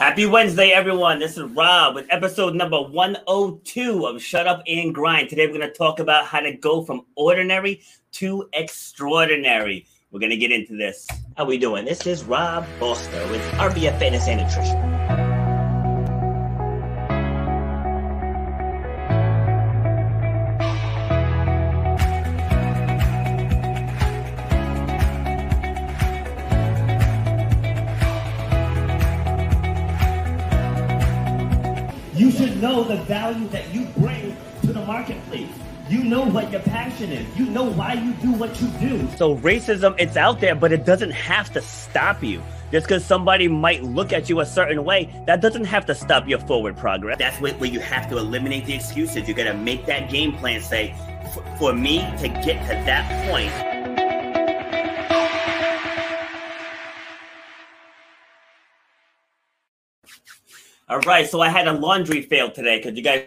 [0.00, 1.18] Happy Wednesday, everyone.
[1.18, 5.28] This is Rob with episode number 102 of Shut Up and Grind.
[5.28, 9.86] Today, we're going to talk about how to go from ordinary to extraordinary.
[10.10, 11.06] We're going to get into this.
[11.36, 11.84] How we doing?
[11.84, 15.19] This is Rob Foster with RBF Fitness and Nutrition.
[32.90, 35.48] The value that you bring to the marketplace.
[35.88, 37.38] You know what your passion is.
[37.38, 39.08] You know why you do what you do.
[39.16, 42.42] So racism, it's out there, but it doesn't have to stop you.
[42.72, 46.26] Just because somebody might look at you a certain way, that doesn't have to stop
[46.26, 47.18] your forward progress.
[47.18, 49.28] That's where you have to eliminate the excuses.
[49.28, 50.60] You got to make that game plan.
[50.60, 50.94] Say,
[51.58, 53.79] for me to get to that point,
[60.90, 63.26] All right, so I had a laundry fail today because you guys.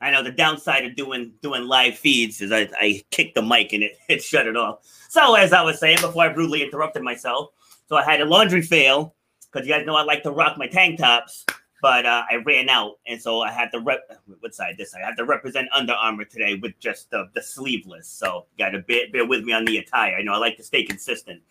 [0.00, 3.72] I know the downside of doing doing live feeds is I, I kicked the mic
[3.72, 4.84] and it, it shut it off.
[5.08, 7.50] So as I was saying before I brutally interrupted myself,
[7.88, 9.16] so I had a laundry fail
[9.50, 11.44] because you guys know I like to rock my tank tops
[11.80, 14.00] but uh, I ran out, and so I had to rep.
[14.40, 14.76] What side?
[14.78, 15.02] This side.
[15.02, 18.08] I had to represent Under Armour today with just the, the sleeveless.
[18.08, 20.16] So got to bear, bear with me on the attire.
[20.16, 21.42] I know I like to stay consistent.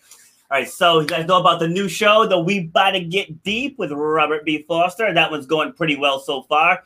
[0.49, 3.43] All right, so you guys know about the new show, the We About to Get
[3.43, 4.63] Deep with Robert B.
[4.65, 5.13] Foster.
[5.13, 6.83] That one's going pretty well so far.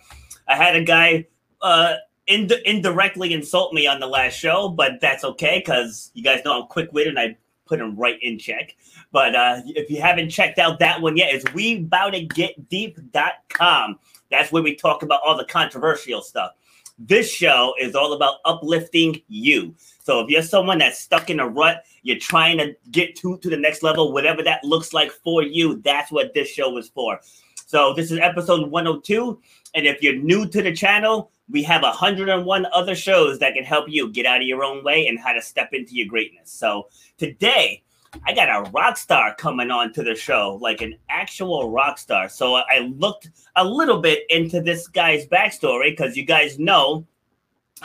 [0.47, 1.27] I had a guy
[1.61, 6.43] uh, ind- indirectly insult me on the last show, but that's okay because you guys
[6.43, 7.37] know I'm quick witted and I
[7.71, 8.75] put him right in check.
[9.13, 13.99] But uh, if you haven't checked out that one yet, it's weabouttogetdeep.com.
[14.29, 16.51] That's where we talk about all the controversial stuff.
[16.99, 19.73] This show is all about uplifting you.
[20.03, 23.49] So if you're someone that's stuck in a rut, you're trying to get to, to
[23.49, 27.21] the next level, whatever that looks like for you, that's what this show is for.
[27.55, 29.39] So this is episode 102.
[29.75, 33.89] And if you're new to the channel, we have 101 other shows that can help
[33.89, 36.51] you get out of your own way and how to step into your greatness.
[36.51, 37.83] So today,
[38.25, 42.29] I got a rock star coming on to the show, like an actual rock star.
[42.29, 47.05] So I looked a little bit into this guy's backstory because you guys know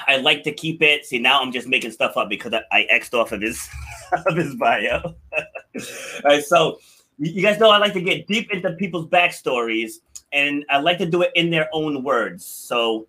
[0.09, 1.07] I like to keep it.
[1.07, 3.69] See, now I'm just making stuff up because I, I xed off of his
[4.27, 5.01] of his bio.
[5.03, 5.15] All
[6.25, 6.79] right, so
[7.19, 9.95] you guys know I like to get deep into people's backstories,
[10.33, 12.45] and I like to do it in their own words.
[12.45, 13.07] So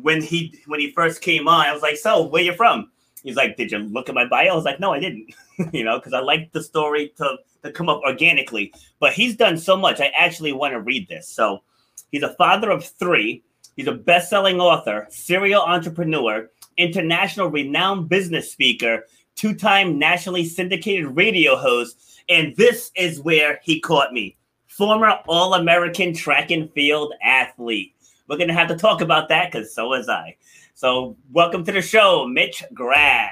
[0.00, 2.90] when he when he first came on, I was like, "So, where you from?"
[3.22, 5.34] He's like, "Did you look at my bio?" I was like, "No, I didn't."
[5.72, 8.72] you know, because I like the story to to come up organically.
[9.00, 10.00] But he's done so much.
[10.00, 11.28] I actually want to read this.
[11.28, 11.62] So
[12.10, 13.42] he's a father of three.
[13.76, 19.04] He's a best-selling author, serial entrepreneur, international renowned business speaker,
[19.34, 24.36] two-time nationally syndicated radio host, and this is where he caught me.
[24.66, 27.94] Former All-American track and field athlete.
[28.28, 30.36] We're gonna have to talk about that because so was I.
[30.74, 33.30] So, welcome to the show, Mitche Graf.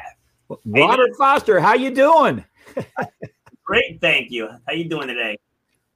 [0.65, 2.45] Robert how Foster, how you doing?
[3.65, 4.48] Great, thank you.
[4.66, 5.39] How you doing today?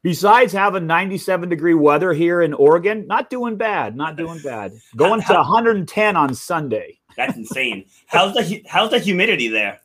[0.02, 4.72] Besides having 97 degree weather here in Oregon, not doing bad, not doing bad.
[4.96, 6.98] Going to 110 on Sunday.
[7.16, 7.84] That's insane.
[8.06, 9.80] how's the how's the humidity there?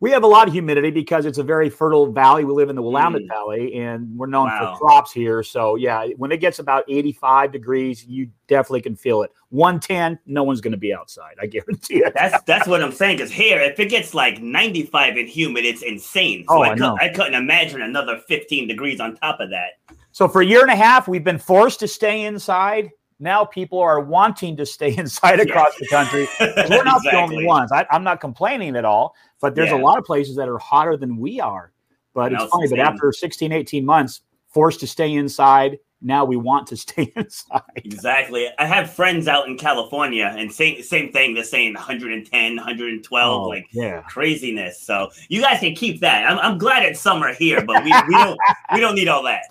[0.00, 2.44] We have a lot of humidity because it's a very fertile valley.
[2.44, 3.28] We live in the Willamette mm.
[3.28, 4.74] Valley, and we're known wow.
[4.74, 5.42] for crops here.
[5.42, 9.30] So yeah, when it gets about 85 degrees, you definitely can feel it.
[9.50, 11.34] 110, no one's going to be outside.
[11.40, 12.14] I guarantee it.
[12.14, 13.18] That's that's what I'm saying.
[13.18, 16.46] Because here, if it gets like 95 and humid, it's insane.
[16.48, 16.96] So oh, I, I, know.
[16.98, 19.96] I couldn't imagine another 15 degrees on top of that.
[20.12, 23.78] So for a year and a half, we've been forced to stay inside now people
[23.78, 26.26] are wanting to stay inside across the country.
[26.40, 27.10] We're not exactly.
[27.10, 27.70] the only ones.
[27.70, 29.80] I, am not complaining at all, but there's yeah.
[29.80, 31.72] a lot of places that are hotter than we are.
[32.12, 36.66] But it's funny, but after 16, 18 months, forced to stay inside, now we want
[36.68, 37.62] to stay inside.
[37.76, 38.48] Exactly.
[38.58, 41.34] I have friends out in California and same same thing.
[41.34, 44.02] They're saying 110, 112, oh, like yeah.
[44.02, 44.80] craziness.
[44.80, 46.28] So you guys can keep that.
[46.28, 48.38] I'm, I'm glad it's summer here, but we, we don't
[48.74, 49.44] we don't need all that.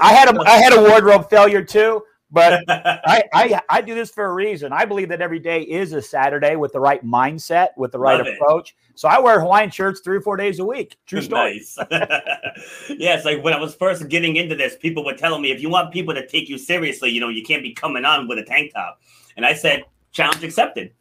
[0.00, 2.02] I had a I had a wardrobe failure too.
[2.30, 4.72] But I, I I do this for a reason.
[4.72, 8.18] I believe that every day is a Saturday with the right mindset, with the right
[8.18, 8.70] Love approach.
[8.70, 8.98] It.
[8.98, 10.98] So I wear Hawaiian shirts three or four days a week.
[11.06, 11.54] True story.
[11.54, 11.78] Nice.
[12.98, 15.70] yes, like when I was first getting into this, people were telling me if you
[15.70, 18.44] want people to take you seriously, you know, you can't be coming on with a
[18.44, 19.00] tank top.
[19.36, 20.92] And I said, challenge accepted.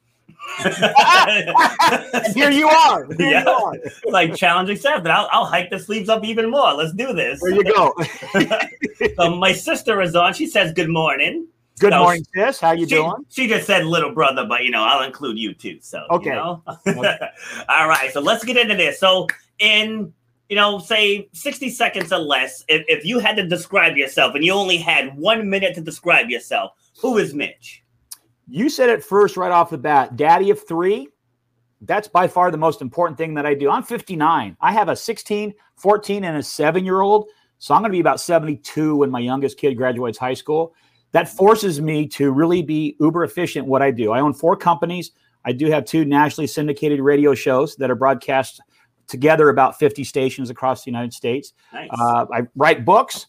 [2.33, 3.05] Here you are.
[3.05, 3.43] Here yeah.
[3.43, 3.73] you are.
[4.05, 5.09] like challenge accepted.
[5.09, 6.73] I'll, I'll hike the sleeves up even more.
[6.73, 7.41] Let's do this.
[7.41, 7.93] There you go.
[9.17, 10.33] so my sister is on.
[10.33, 11.47] She says good morning.
[11.79, 12.59] Good so morning, sis.
[12.59, 13.25] How you she, doing?
[13.29, 15.77] She just said little brother, but you know I'll include you too.
[15.81, 16.29] So okay.
[16.29, 16.63] You know?
[17.69, 18.09] All right.
[18.11, 18.99] So let's get into this.
[18.99, 19.27] So
[19.59, 20.13] in
[20.49, 24.45] you know, say 60 seconds or less, if, if you had to describe yourself and
[24.45, 26.71] you only had one minute to describe yourself,
[27.01, 27.79] who is Mitche?
[28.47, 30.15] You said it first right off the bat.
[30.15, 31.09] Daddy of three.
[31.81, 33.69] That's by far the most important thing that I do.
[33.69, 34.57] I'm 59.
[34.59, 37.29] I have a 16, 14, and a seven year old.
[37.59, 40.73] So I'm going to be about 72 when my youngest kid graduates high school.
[41.11, 44.11] That forces me to really be uber efficient what I do.
[44.11, 45.11] I own four companies.
[45.45, 48.61] I do have two nationally syndicated radio shows that are broadcast
[49.07, 51.53] together about 50 stations across the United States.
[51.71, 51.89] Nice.
[51.91, 53.27] Uh, I write books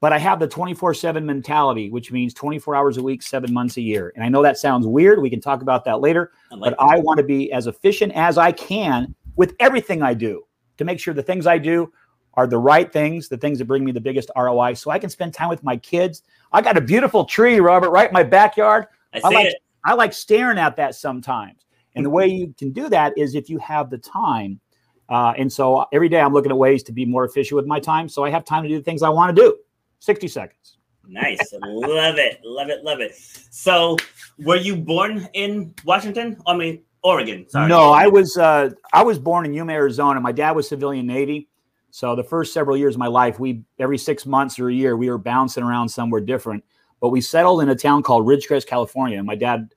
[0.00, 3.76] but I have the 24 7 mentality, which means 24 hours a week, seven months
[3.76, 4.12] a year.
[4.14, 5.20] And I know that sounds weird.
[5.20, 6.32] We can talk about that later.
[6.52, 6.94] I like but that.
[6.94, 10.44] I want to be as efficient as I can with everything I do
[10.76, 11.92] to make sure the things I do
[12.34, 15.10] are the right things, the things that bring me the biggest ROI, so I can
[15.10, 16.22] spend time with my kids.
[16.52, 18.86] I got a beautiful tree, Robert, right in my backyard.
[19.12, 19.56] I, I like it.
[19.84, 21.64] I like staring at that sometimes.
[21.96, 24.60] And the way you can do that is if you have the time.
[25.08, 27.80] Uh, and so every day I'm looking at ways to be more efficient with my
[27.80, 29.56] time, so I have time to do the things I want to do.
[30.00, 30.78] 60 seconds.
[31.06, 31.38] Nice.
[31.62, 32.40] love it.
[32.44, 32.84] Love it.
[32.84, 33.14] Love it.
[33.50, 33.96] So,
[34.38, 36.36] were you born in Washington?
[36.46, 37.48] I mean, Oregon.
[37.48, 37.68] Sorry.
[37.68, 40.20] No, I was uh, I was born in Yuma, Arizona.
[40.20, 41.48] My dad was civilian Navy.
[41.90, 44.96] So the first several years of my life, we every six months or a year,
[44.96, 46.62] we were bouncing around somewhere different.
[47.00, 49.18] But we settled in a town called Ridgecrest, California.
[49.18, 49.72] And my dad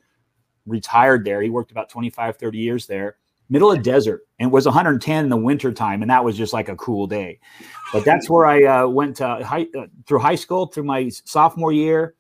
[0.65, 1.41] retired there.
[1.41, 3.17] He worked about 25, 30 years there
[3.51, 6.53] middle of desert and it was 110 in the winter time and that was just
[6.53, 7.39] like a cool day.
[7.93, 11.73] But that's where i uh, went to high, uh, through high school through my sophomore
[11.73, 12.15] year.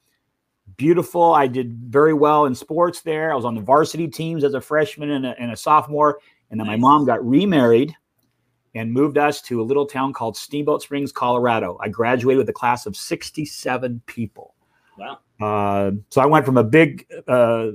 [0.75, 1.33] Beautiful.
[1.33, 3.31] I did very well in sports there.
[3.31, 6.19] I was on the varsity teams as a freshman and a, and a sophomore
[6.51, 6.77] and then nice.
[6.77, 7.95] my mom got remarried
[8.75, 11.77] and moved us to a little town called steamboat springs colorado.
[11.81, 14.53] I graduated with a class of 67 people.
[14.97, 15.19] Wow.
[15.41, 17.67] Uh, so I went from a big, uh,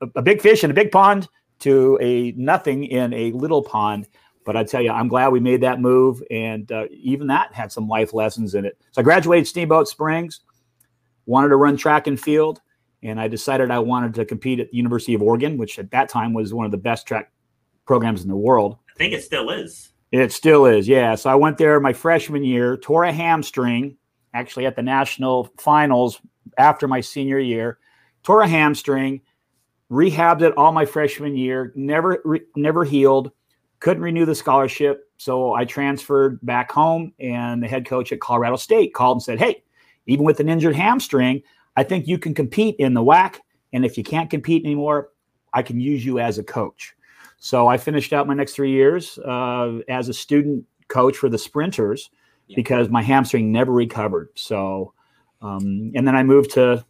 [0.00, 1.26] a, a, big fish in a big pond
[1.60, 4.08] to a nothing in a little pond.
[4.44, 7.70] But I tell you, I'm glad we made that move, and uh, even that had
[7.70, 8.78] some life lessons in it.
[8.92, 10.40] So I graduated Steamboat Springs,
[11.26, 12.60] wanted to run track and field,
[13.02, 16.08] and I decided I wanted to compete at the University of Oregon, which at that
[16.08, 17.30] time was one of the best track
[17.86, 18.78] programs in the world.
[18.94, 19.90] I think it still is.
[20.12, 21.14] It still is, yeah.
[21.14, 23.98] So I went there my freshman year, tore a hamstring,
[24.32, 26.20] actually at the national finals
[26.56, 27.78] after my senior year,
[28.22, 29.20] tore a hamstring
[29.90, 33.30] rehabbed it all my freshman year, never re- never healed,
[33.80, 37.12] couldn't renew the scholarship, so I transferred back home.
[37.18, 39.62] And the head coach at Colorado State called and said, "Hey,
[40.06, 41.42] even with an injured hamstring,
[41.76, 43.36] I think you can compete in the WAC.
[43.72, 45.10] And if you can't compete anymore,
[45.52, 46.94] I can use you as a coach."
[47.38, 51.38] So I finished out my next three years uh, as a student coach for the
[51.38, 52.10] sprinters
[52.48, 52.56] yeah.
[52.56, 54.30] because my hamstring never recovered.
[54.34, 54.92] So,
[55.40, 56.84] um, and then I moved to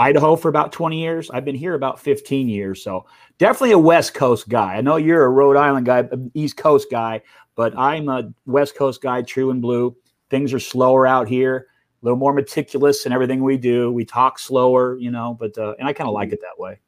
[0.00, 1.30] Idaho for about 20 years.
[1.30, 2.82] I've been here about 15 years.
[2.82, 3.04] So
[3.36, 4.76] definitely a West Coast guy.
[4.76, 7.20] I know you're a Rhode Island guy, East Coast guy,
[7.54, 9.94] but I'm a West Coast guy, true and blue.
[10.30, 11.66] Things are slower out here,
[12.02, 13.92] a little more meticulous in everything we do.
[13.92, 16.78] We talk slower, you know, but, uh, and I kind of like it that way.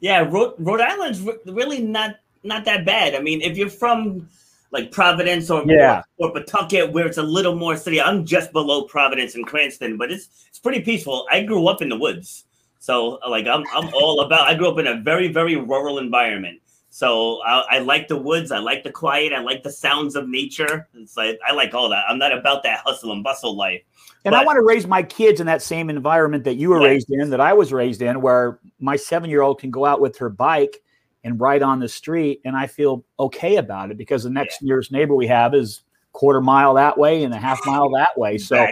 [0.00, 0.28] Yeah.
[0.28, 3.14] Rhode, Rhode Island's really not, not that bad.
[3.14, 4.28] I mean, if you're from,
[4.70, 6.02] like Providence or yeah.
[6.18, 8.02] or, Pawtucket, where it's a little more city.
[8.02, 11.26] I'm just below Providence and Cranston, but it's it's pretty peaceful.
[11.30, 12.44] I grew up in the woods.
[12.88, 14.48] So like I'm I'm all about.
[14.48, 16.58] I grew up in a very very rural environment.
[16.88, 18.50] So I, I, like the woods.
[18.50, 19.34] I like the quiet.
[19.34, 20.88] I like the sounds of nature.
[20.94, 22.06] It's like I like all that.
[22.08, 23.82] I'm not about that hustle and bustle life.
[24.24, 26.80] And but, I want to raise my kids in that same environment that you were
[26.80, 30.00] raised in, that I was raised in, where my seven year old can go out
[30.00, 30.80] with her bike
[31.24, 34.68] and ride on the street, and I feel okay about it because the next yeah.
[34.68, 38.38] nearest neighbor we have is quarter mile that way and a half mile that way.
[38.38, 38.66] So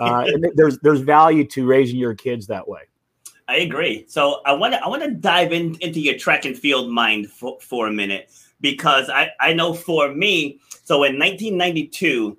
[0.00, 2.80] uh, there's there's value to raising your kids that way.
[3.50, 4.04] I agree.
[4.06, 7.28] So I want to I want to dive in, into your track and field mind
[7.28, 8.30] for, for a minute
[8.60, 10.60] because I I know for me.
[10.84, 12.38] So in 1992,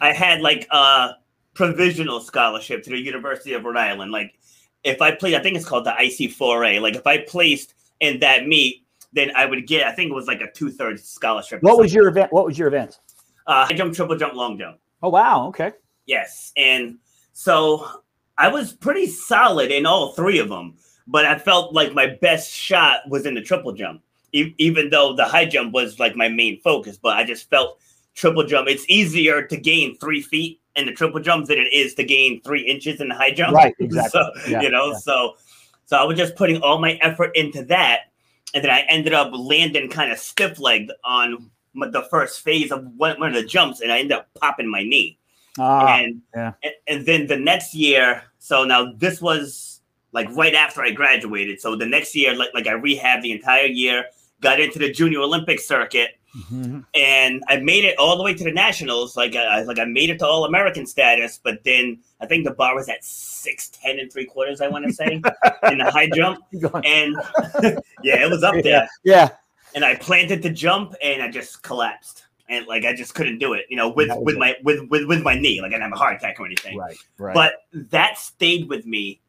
[0.00, 1.16] I had like a
[1.54, 4.12] provisional scholarship to the University of Rhode Island.
[4.12, 4.38] Like
[4.84, 6.80] if I played, I think it's called the IC4A.
[6.80, 9.88] Like if I placed in that meet, then I would get.
[9.88, 11.60] I think it was like a two thirds scholarship.
[11.64, 12.32] What was your event?
[12.32, 13.00] What was your event?
[13.48, 14.78] Uh, high jump, triple jump, long jump.
[15.02, 15.48] Oh wow!
[15.48, 15.72] Okay.
[16.06, 16.98] Yes, and
[17.32, 18.01] so
[18.42, 20.74] I was pretty solid in all three of them,
[21.06, 25.14] but I felt like my best shot was in the triple jump, e- even though
[25.14, 26.98] the high jump was like my main focus.
[27.00, 27.78] But I just felt
[28.16, 28.68] triple jump.
[28.68, 32.42] It's easier to gain three feet in the triple jump than it is to gain
[32.42, 33.54] three inches in the high jump.
[33.54, 33.76] Right.
[33.78, 34.10] Exactly.
[34.10, 34.98] So yeah, you know, yeah.
[34.98, 35.36] so
[35.84, 38.10] so I was just putting all my effort into that,
[38.54, 42.84] and then I ended up landing kind of stiff legged on the first phase of
[42.96, 45.20] one, one of the jumps, and I ended up popping my knee.
[45.60, 46.54] Ah, and, yeah.
[46.64, 49.80] and and then the next year, so now this was
[50.10, 51.60] like right after I graduated.
[51.60, 54.06] So the next year, like like I rehabbed the entire year,
[54.40, 56.80] got into the junior Olympic circuit, mm-hmm.
[56.92, 59.16] and I made it all the way to the nationals.
[59.16, 62.50] Like I like I made it to all American status, but then I think the
[62.50, 64.60] bar was at six ten and three quarters.
[64.60, 65.22] I want to say
[65.70, 67.16] in the high jump, and
[68.02, 68.88] yeah, it was up there.
[69.04, 69.28] Yeah,
[69.76, 72.26] and I planted the jump, and I just collapsed.
[72.52, 74.38] And like I just couldn't do it, you know, with with it.
[74.38, 75.60] my with, with with my knee.
[75.62, 76.76] Like I didn't have a heart attack or anything.
[76.76, 77.34] Right, right.
[77.34, 77.54] But
[77.90, 79.22] that stayed with me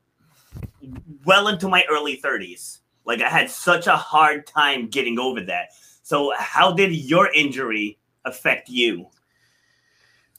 [1.26, 2.80] well into my early 30s.
[3.06, 5.70] Like I had such a hard time getting over that.
[6.02, 9.08] So how did your injury affect you?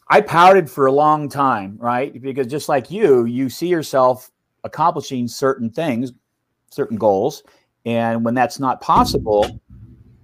[0.08, 2.20] I pouted for a long time, right?
[2.20, 4.30] Because just like you, you see yourself
[4.62, 6.12] accomplishing certain things,
[6.70, 7.42] certain goals,
[7.86, 9.60] and when that's not possible,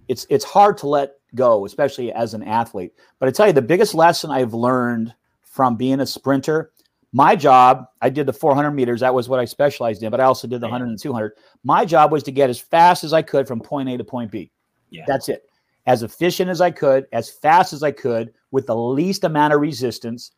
[0.09, 2.93] it's it's hard to let go, especially as an athlete.
[3.19, 6.73] But I tell you, the biggest lesson I've learned from being a sprinter
[7.13, 9.01] my job, I did the 400 meters.
[9.01, 11.33] That was what I specialized in, but I also did the 100 and 200.
[11.65, 14.31] My job was to get as fast as I could from point A to point
[14.31, 14.51] B.
[14.91, 15.05] Yeah.
[15.07, 15.45] That's it.
[15.87, 19.61] As efficient as I could, as fast as I could, with the least amount of
[19.61, 20.33] resistance.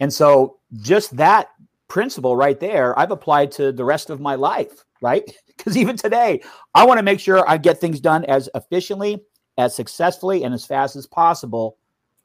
[0.00, 1.50] And so, just that
[1.86, 5.24] principle right there, I've applied to the rest of my life, right?
[5.56, 6.42] Because even today,
[6.74, 9.22] I want to make sure I get things done as efficiently,
[9.58, 11.76] as successfully, and as fast as possible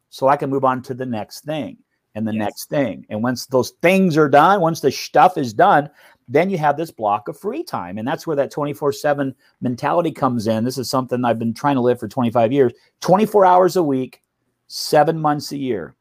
[0.09, 1.77] so I can move on to the next thing
[2.15, 2.39] and the yes.
[2.39, 3.05] next thing.
[3.09, 5.89] And once those things are done, once the stuff is done,
[6.27, 7.97] then you have this block of free time.
[7.97, 10.63] And that's where that 24 7 mentality comes in.
[10.63, 14.21] This is something I've been trying to live for 25 years 24 hours a week,
[14.67, 15.95] seven months a year.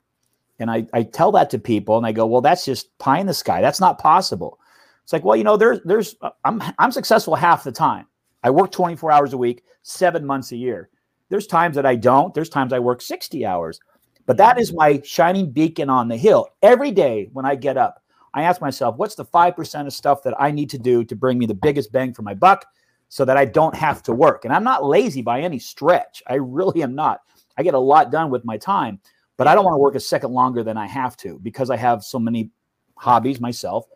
[0.59, 3.27] And I, I tell that to people and I go, well, that's just pie in
[3.27, 3.61] the sky.
[3.61, 4.59] That's not possible.
[5.05, 8.07] It's like, well, you know, there's, there's, I'm, I'm successful half the time.
[8.43, 10.91] I work 24 hours a week, seven months a year.
[11.29, 12.33] There's times that I don't.
[12.35, 13.81] There's times I work 60 hours.
[14.27, 16.49] But that is my shining beacon on the hill.
[16.63, 18.03] Every day when I get up,
[18.35, 21.39] I ask myself, what's the 5% of stuff that I need to do to bring
[21.39, 22.67] me the biggest bang for my buck
[23.09, 24.45] so that I don't have to work?
[24.45, 26.23] And I'm not lazy by any stretch.
[26.27, 27.23] I really am not.
[27.57, 29.01] I get a lot done with my time,
[29.39, 31.77] but I don't want to work a second longer than I have to because I
[31.77, 32.51] have so many
[32.97, 33.87] hobbies myself,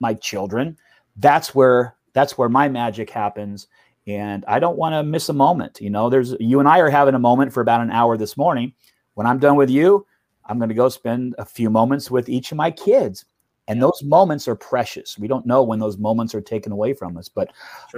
[0.00, 0.76] my children.
[1.16, 3.68] That's where that's where my magic happens
[4.08, 5.78] and I don't want to miss a moment.
[5.80, 8.36] You know, there's you and I are having a moment for about an hour this
[8.36, 8.72] morning
[9.18, 10.06] when I'm done with you,
[10.46, 13.24] I'm going to go spend a few moments with each of my kids.
[13.66, 15.18] And those moments are precious.
[15.18, 17.28] We don't know when those moments are taken away from us.
[17.28, 17.52] But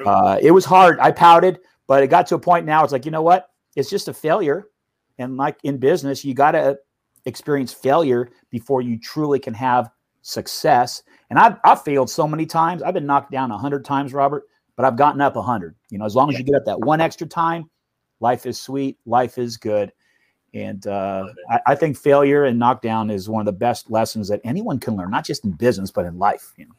[0.07, 0.99] uh, it was hard.
[0.99, 2.83] I pouted, but it got to a point now.
[2.83, 3.51] It's like, you know what?
[3.77, 4.69] It's just a failure.
[5.19, 6.79] And like in business, you got to
[7.27, 9.91] experience failure before you truly can have
[10.23, 11.03] success.
[11.29, 12.83] And I've, I've failed so many times.
[12.83, 14.45] I've been knocked down a hundred times, Robert,
[14.81, 15.75] but I've gotten up a hundred.
[15.91, 17.69] You know, as long as you get up that one extra time,
[18.19, 19.93] life is sweet, life is good.
[20.55, 24.41] And uh, I, I, think failure and knockdown is one of the best lessons that
[24.43, 26.55] anyone can learn, not just in business, but in life.
[26.57, 26.73] You know?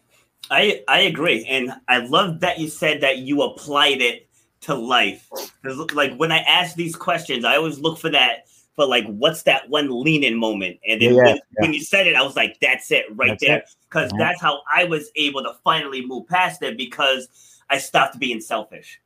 [0.49, 1.45] I, I agree.
[1.45, 4.27] And I love that you said that you applied it
[4.61, 5.29] to life.
[5.61, 9.43] Because like when I ask these questions, I always look for that, for like, what's
[9.43, 10.79] that one lean in moment?
[10.87, 11.41] And then yeah, when, yeah.
[11.59, 13.63] when, you said it, I was like, that's it right that's there.
[13.87, 14.17] Because yeah.
[14.17, 17.27] that's how I was able to finally move past it because
[17.71, 18.99] I stopped being selfish.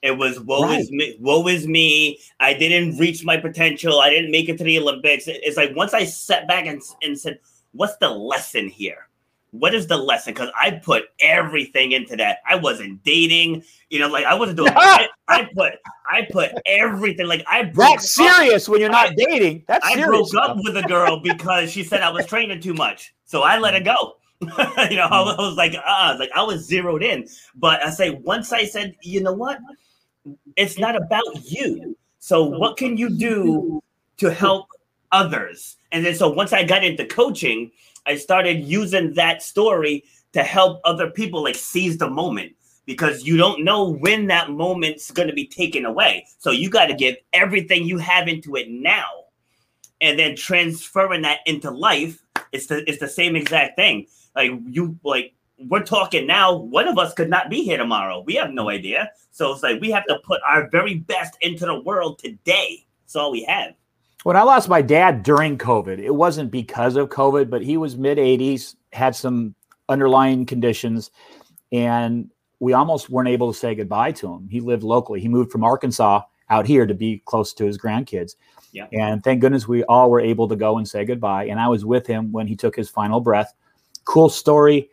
[0.00, 0.80] It was woe right.
[0.80, 2.18] is me, woe is me.
[2.40, 4.00] I didn't reach my potential.
[4.00, 5.24] I didn't make it to the Olympics.
[5.26, 7.38] It's like once I sat back and, and said,
[7.72, 9.08] "What's the lesson here?
[9.52, 12.38] What is the lesson?" Because I put everything into that.
[12.48, 13.62] I wasn't dating.
[13.90, 14.72] You know, like I wasn't doing.
[14.76, 15.74] I, I, put
[16.10, 17.26] I put everything.
[17.26, 19.64] Like I that's serious when you're not I, dating.
[19.68, 23.14] That's I broke up with a girl because she said I was training too much,
[23.24, 24.16] so I let it go.
[24.90, 27.28] you know, I was like, uh, like I was zeroed in.
[27.54, 29.58] But I say once I said, you know what,
[30.56, 31.96] it's not about you.
[32.18, 33.82] So what can you do
[34.18, 34.68] to help
[35.10, 35.76] others?
[35.92, 37.70] And then so once I got into coaching,
[38.06, 42.52] I started using that story to help other people like seize the moment
[42.84, 46.26] because you don't know when that moment's going to be taken away.
[46.38, 49.06] So you got to give everything you have into it now.
[50.00, 54.06] And then transferring that into life, it's the it's the same exact thing.
[54.34, 58.22] Like you like we're talking now, one of us could not be here tomorrow.
[58.26, 59.10] We have no idea.
[59.30, 62.86] So it's like we have to put our very best into the world today.
[63.04, 63.74] That's all we have.
[64.24, 67.96] When I lost my dad during COVID, it wasn't because of COVID, but he was
[67.96, 69.54] mid 80s, had some
[69.88, 71.10] underlying conditions,
[71.72, 74.48] and we almost weren't able to say goodbye to him.
[74.48, 75.20] He lived locally.
[75.20, 78.36] He moved from Arkansas out here to be close to his grandkids.
[78.70, 78.86] Yeah.
[78.92, 81.46] And thank goodness we all were able to go and say goodbye.
[81.46, 83.52] And I was with him when he took his final breath.
[84.04, 84.90] Cool story.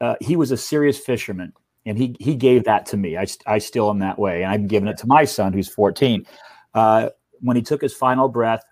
[0.00, 1.52] Uh, he was a serious fisherman
[1.86, 3.16] and he he gave that to me.
[3.16, 4.42] I, I still am that way.
[4.42, 6.26] And I'm giving it to my son who's 14.
[6.74, 8.62] Uh, when he took his final breath,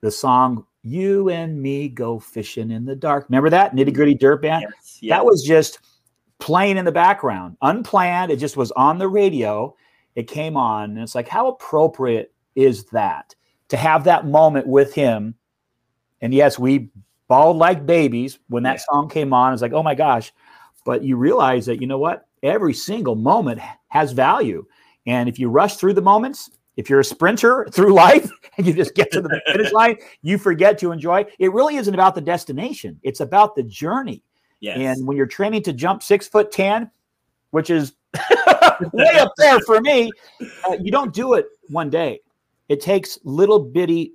[0.00, 4.42] the song "You and Me Go Fishing in the Dark." Remember that nitty gritty dirt
[4.42, 4.62] band?
[4.62, 5.16] Yes, yes.
[5.16, 5.80] That was just
[6.38, 8.30] playing in the background, unplanned.
[8.30, 9.74] It just was on the radio.
[10.14, 13.34] It came on, and it's like, how appropriate is that
[13.68, 15.34] to have that moment with him?
[16.20, 16.90] And yes, we
[17.30, 18.84] bawled like babies when that yeah.
[18.90, 19.52] song came on.
[19.52, 20.32] It's like, oh my gosh.
[20.84, 22.26] But you realize that, you know what?
[22.42, 24.66] Every single moment has value.
[25.06, 28.74] And if you rush through the moments, if you're a sprinter through life and you
[28.74, 31.24] just get to the finish line, you forget to enjoy.
[31.38, 34.24] It really isn't about the destination, it's about the journey.
[34.58, 34.78] Yes.
[34.78, 36.90] And when you're training to jump six foot 10,
[37.52, 37.94] which is
[38.92, 40.10] way up there for me,
[40.68, 42.20] uh, you don't do it one day.
[42.68, 44.14] It takes little bitty,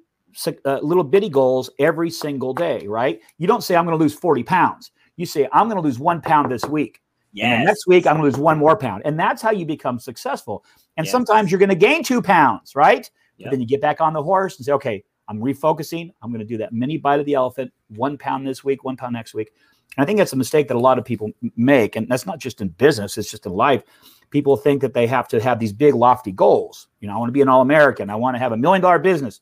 [0.66, 3.22] uh, little bitty goals every single day, right?
[3.38, 4.92] You don't say, I'm going to lose 40 pounds.
[5.18, 7.02] You say, I'm going to lose one pound this week.
[7.34, 7.58] Yes.
[7.58, 9.02] And next week, I'm going to lose one more pound.
[9.06, 10.64] And that's how you become successful.
[10.98, 11.12] And yes.
[11.12, 13.10] sometimes you're going to gain two pounds, right?
[13.38, 13.46] Yep.
[13.46, 16.12] But then you get back on the horse and say, okay, I'm refocusing.
[16.22, 18.96] I'm going to do that mini bite of the elephant, one pound this week, one
[18.96, 19.52] pound next week.
[19.98, 21.96] And I think that's a mistake that a lot of people make.
[21.96, 23.84] And that's not just in business, it's just in life.
[24.30, 26.88] People think that they have to have these big, lofty goals.
[27.00, 28.10] You know, I want to be an All American.
[28.10, 29.42] I want to have a million dollar business.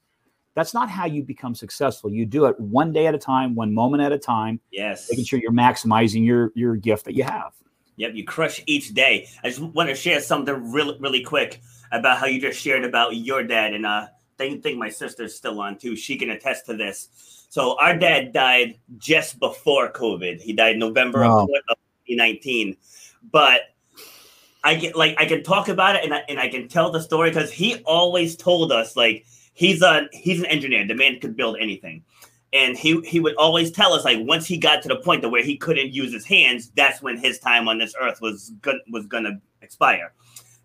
[0.56, 2.12] That's not how you become successful.
[2.12, 4.60] You do it one day at a time, one moment at a time.
[4.72, 5.08] Yes.
[5.10, 7.54] Making sure you're maximizing your your gift that you have.
[7.96, 9.28] Yep, you crush each day.
[9.44, 11.62] I just want to share something really, really quick
[11.92, 14.08] about how you just shared about your dad, and uh,
[14.40, 15.96] I think my sister's still on too.
[15.96, 17.10] She can attest to this.
[17.50, 20.42] So our dad died just before COVID.
[20.42, 21.44] He died November wow.
[21.44, 22.78] of 2019.
[23.32, 23.62] But
[24.64, 27.00] I get like I can talk about it and I, and I can tell the
[27.00, 30.86] story because he always told us like he's a he's an engineer.
[30.88, 32.04] The man could build anything.
[32.52, 35.30] And he he would always tell us like once he got to the point to
[35.30, 38.78] where he couldn't use his hands, that's when his time on this earth was good
[38.92, 40.14] was gonna expire.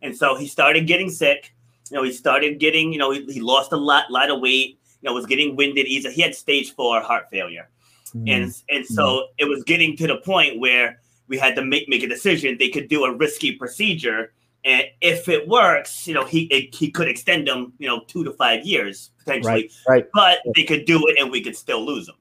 [0.02, 1.54] And so he started getting sick.
[1.90, 4.78] You know, he started getting, you know, he, he lost a lot, lot of weight
[5.00, 6.14] you know, was getting winded easily.
[6.14, 7.68] He had stage four heart failure.
[8.14, 8.30] Mm.
[8.30, 9.26] And and so mm.
[9.38, 12.56] it was getting to the point where we had to make make a decision.
[12.58, 14.32] They could do a risky procedure,
[14.68, 18.22] and if it works, you know, he it, he could extend them, you know, two
[18.24, 19.70] to five years potentially.
[19.88, 20.04] Right.
[20.04, 20.06] right.
[20.12, 22.16] But they could do it, and we could still lose him.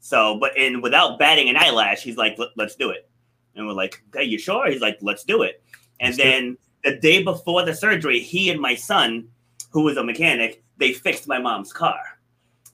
[0.00, 3.08] So, but and without batting an eyelash, he's like, "Let's do it."
[3.54, 5.62] And we're like, "Are you sure?" He's like, "Let's do it."
[5.98, 9.28] And let's then the day before the surgery, he and my son,
[9.70, 12.00] who was a mechanic, they fixed my mom's car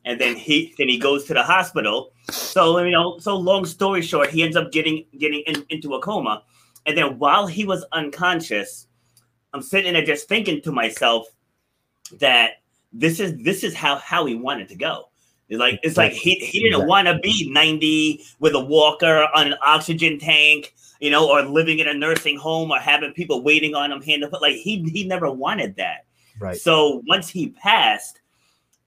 [0.05, 2.13] and then he then he goes to the hospital.
[2.31, 6.01] So you know, so long story short, he ends up getting getting in, into a
[6.01, 6.43] coma,
[6.87, 8.89] and then while he was unconscious,
[9.53, 11.27] I'm sitting there just thinking to myself
[12.19, 12.63] that
[12.93, 15.09] this is this is how how he wanted to go.
[15.49, 19.49] It's like it's like he, he didn't want to be 90 with a walker on
[19.49, 23.75] an oxygen tank, you know, or living in a nursing home or having people waiting
[23.75, 24.41] on him hand to foot.
[24.41, 26.07] Like he he never wanted that.
[26.41, 26.57] Right.
[26.57, 28.21] So once he passed,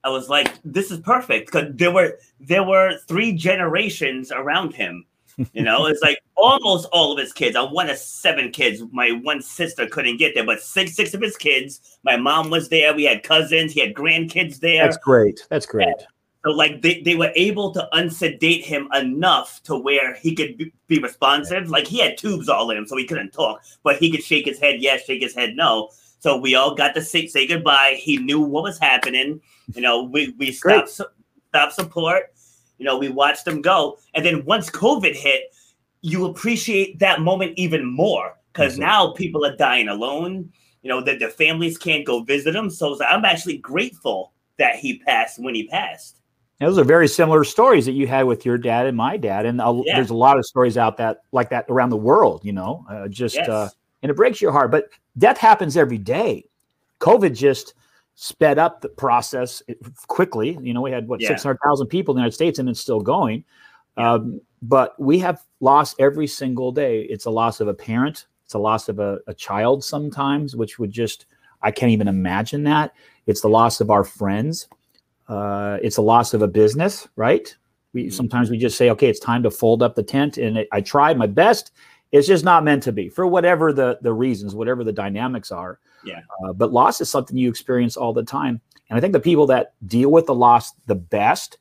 [0.04, 5.06] I was like, this is perfect because there were there were three generations around him.
[5.54, 7.56] You know, it's like almost all of his kids.
[7.56, 8.82] I'm one of seven kids.
[8.92, 11.98] My one sister couldn't get there, but six six of his kids.
[12.04, 12.94] My mom was there.
[12.94, 13.74] We had cousins.
[13.74, 14.84] He had grandkids there.
[14.84, 15.46] That's great.
[15.50, 15.88] That's great.
[15.88, 16.08] And
[16.46, 20.72] so like they, they were able to unsedate him enough to where he could be,
[20.88, 21.70] be responsive.
[21.70, 24.46] Like he had tubes all in him, so he couldn't talk, but he could shake
[24.46, 25.90] his head yes, shake his head no.
[26.20, 28.00] So we all got to say, say goodbye.
[28.00, 29.42] He knew what was happening.
[29.74, 32.35] You know, we we stopped stop support.
[32.78, 35.54] You know, we watched them go, and then once COVID hit,
[36.02, 38.84] you appreciate that moment even more because mm-hmm.
[38.84, 40.52] now people are dying alone.
[40.82, 42.70] You know that their families can't go visit them.
[42.70, 46.22] So I'm actually grateful that he passed when he passed.
[46.60, 49.60] those are very similar stories that you had with your dad and my dad, and
[49.60, 49.96] a, yeah.
[49.96, 52.46] there's a lot of stories out that like that around the world.
[52.46, 53.50] You know, uh, just yes.
[53.50, 53.70] uh,
[54.04, 54.70] and it breaks your heart.
[54.70, 56.46] But death happens every day.
[57.00, 57.74] COVID just
[58.16, 59.62] sped up the process
[60.08, 60.58] quickly.
[60.62, 61.30] You know, we had what yeah.
[61.30, 63.44] 600,000 people in the United States and it's still going.
[63.98, 67.02] Um, but we have lost every single day.
[67.04, 68.28] It's a loss of a parent.
[68.46, 71.26] It's a loss of a, a child sometimes, which would just
[71.62, 72.94] I can't even imagine that.
[73.26, 74.68] It's the loss of our friends.
[75.28, 77.56] Uh, it's a loss of a business, right?
[77.94, 78.12] We mm-hmm.
[78.12, 80.82] sometimes we just say, okay, it's time to fold up the tent, and it, I
[80.82, 81.72] tried my best.
[82.12, 85.80] It's just not meant to be for whatever the the reasons, whatever the dynamics are.
[86.06, 86.22] Yeah.
[86.44, 89.48] Uh, but loss is something you experience all the time, and I think the people
[89.48, 91.58] that deal with the loss the best,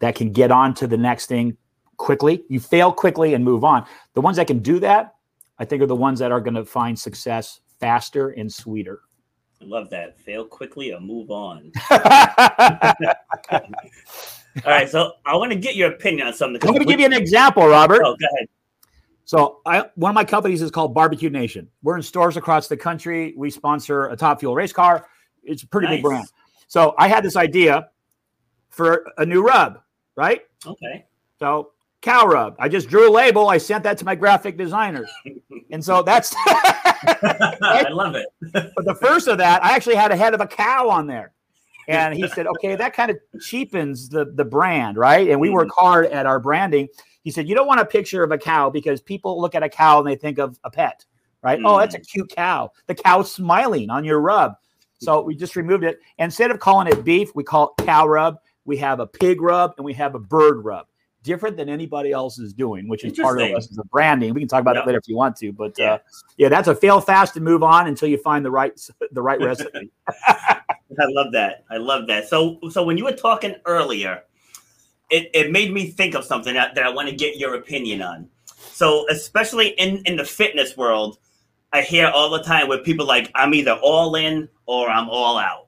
[0.00, 1.56] that can get on to the next thing
[1.96, 3.86] quickly, you fail quickly and move on.
[4.14, 5.14] The ones that can do that,
[5.58, 9.00] I think, are the ones that are going to find success faster and sweeter.
[9.60, 10.18] I love that.
[10.20, 11.72] Fail quickly or move on.
[11.90, 12.00] All
[14.72, 16.60] right, so I want to get your opinion on something.
[16.62, 18.02] I'm going to give you an example, Robert.
[18.04, 18.48] Oh, go ahead.
[19.28, 21.68] So, I one of my companies is called Barbecue Nation.
[21.82, 23.34] We're in stores across the country.
[23.36, 25.06] We sponsor a top fuel race car.
[25.44, 25.96] It's a pretty nice.
[25.96, 26.28] big brand.
[26.66, 27.90] So, I had this idea
[28.70, 29.82] for a new rub,
[30.16, 30.40] right?
[30.66, 31.04] Okay.
[31.38, 32.56] So, cow rub.
[32.58, 33.50] I just drew a label.
[33.50, 35.10] I sent that to my graphic designers,
[35.70, 36.34] and so that's.
[36.46, 38.28] I love it.
[38.40, 41.32] but the first of that, I actually had a head of a cow on there,
[41.86, 45.68] and he said, "Okay, that kind of cheapens the the brand, right?" And we work
[45.68, 45.84] mm-hmm.
[45.84, 46.88] hard at our branding.
[47.22, 49.68] He said, "You don't want a picture of a cow because people look at a
[49.68, 51.04] cow and they think of a pet,
[51.42, 51.58] right?
[51.58, 51.64] Mm.
[51.66, 52.08] Oh, that's a mm.
[52.08, 52.70] cute cow.
[52.86, 54.54] The cow's smiling on your rub."
[55.00, 56.00] So we just removed it.
[56.18, 58.38] Instead of calling it beef, we call it cow rub.
[58.64, 60.86] We have a pig rub and we have a bird rub
[61.22, 64.32] different than anybody else is doing, which is part of the lessons of branding.
[64.34, 64.84] We can talk about yep.
[64.84, 65.94] it later if you want to, but yeah.
[65.94, 65.98] Uh,
[66.36, 68.72] yeah, that's a fail fast and move on until you find the right
[69.12, 69.90] the right recipe.
[70.26, 71.64] I love that.
[71.70, 72.28] I love that.
[72.28, 74.22] So so when you were talking earlier,
[75.10, 78.02] it, it made me think of something that, that I want to get your opinion
[78.02, 78.28] on.
[78.54, 81.18] So especially in in the fitness world,
[81.72, 85.38] I hear all the time with people like I'm either all in or I'm all
[85.38, 85.66] out.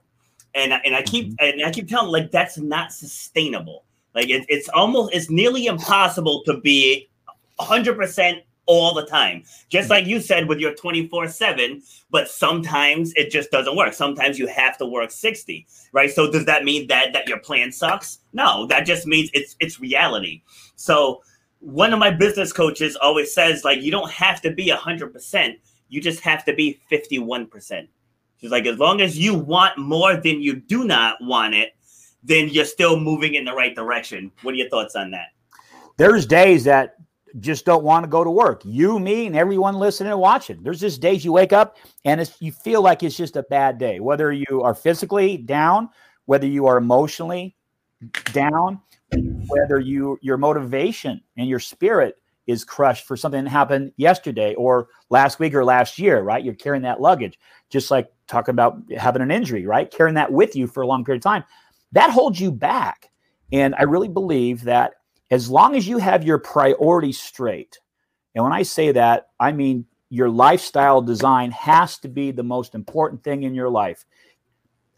[0.54, 1.60] And, and I keep mm-hmm.
[1.60, 6.42] and I keep telling like that's not sustainable like it, it's almost it's nearly impossible
[6.44, 7.08] to be
[7.58, 9.42] 100% all the time.
[9.68, 13.92] Just like you said with your 24/7, but sometimes it just doesn't work.
[13.92, 16.08] Sometimes you have to work 60, right?
[16.08, 18.20] So does that mean that that your plan sucks?
[18.32, 20.42] No, that just means it's it's reality.
[20.76, 21.22] So
[21.58, 26.00] one of my business coaches always says like you don't have to be 100%, you
[26.00, 27.88] just have to be 51%.
[28.36, 31.74] She's like as long as you want more than you do not want it,
[32.22, 34.30] then you're still moving in the right direction.
[34.42, 35.30] What are your thoughts on that?
[35.96, 36.94] There's days that
[37.38, 38.62] just don't want to go to work.
[38.64, 40.62] You, me, and everyone listening and watching.
[40.62, 44.00] There's just days you wake up and you feel like it's just a bad day,
[44.00, 45.88] whether you are physically down,
[46.26, 47.56] whether you are emotionally
[48.32, 48.80] down,
[49.46, 52.16] whether you your motivation and your spirit
[52.46, 56.44] is crushed for something that happened yesterday or last week or last year, right?
[56.44, 57.38] You're carrying that luggage,
[57.68, 59.90] just like talking about having an injury, right?
[59.90, 61.44] Carrying that with you for a long period of time
[61.92, 63.10] that holds you back.
[63.52, 64.94] And I really believe that
[65.30, 67.78] as long as you have your priorities straight,
[68.34, 72.74] and when I say that, I mean your lifestyle design has to be the most
[72.74, 74.04] important thing in your life.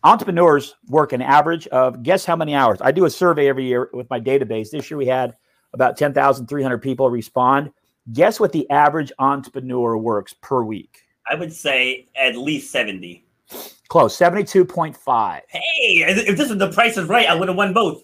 [0.04, 2.78] Entrepreneurs work an average of guess how many hours?
[2.80, 4.70] I do a survey every year with my database.
[4.70, 5.36] This year we had
[5.74, 7.70] about 10,300 people respond.
[8.12, 11.02] Guess what the average entrepreneur works per week?
[11.30, 13.24] I would say at least 70.
[13.88, 15.40] Close, 72.5.
[15.48, 18.02] Hey, if this is the price is right, I would have won both.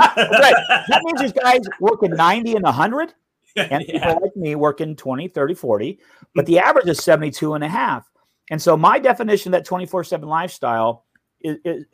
[0.00, 0.54] Right.
[0.88, 3.14] That means these guys working 90 and 100,
[3.56, 3.92] and yeah.
[3.92, 5.98] people like me working 20, 30, 40,
[6.34, 8.08] but the average is 72 and a half.
[8.50, 11.06] And so my definition that 24 7 lifestyle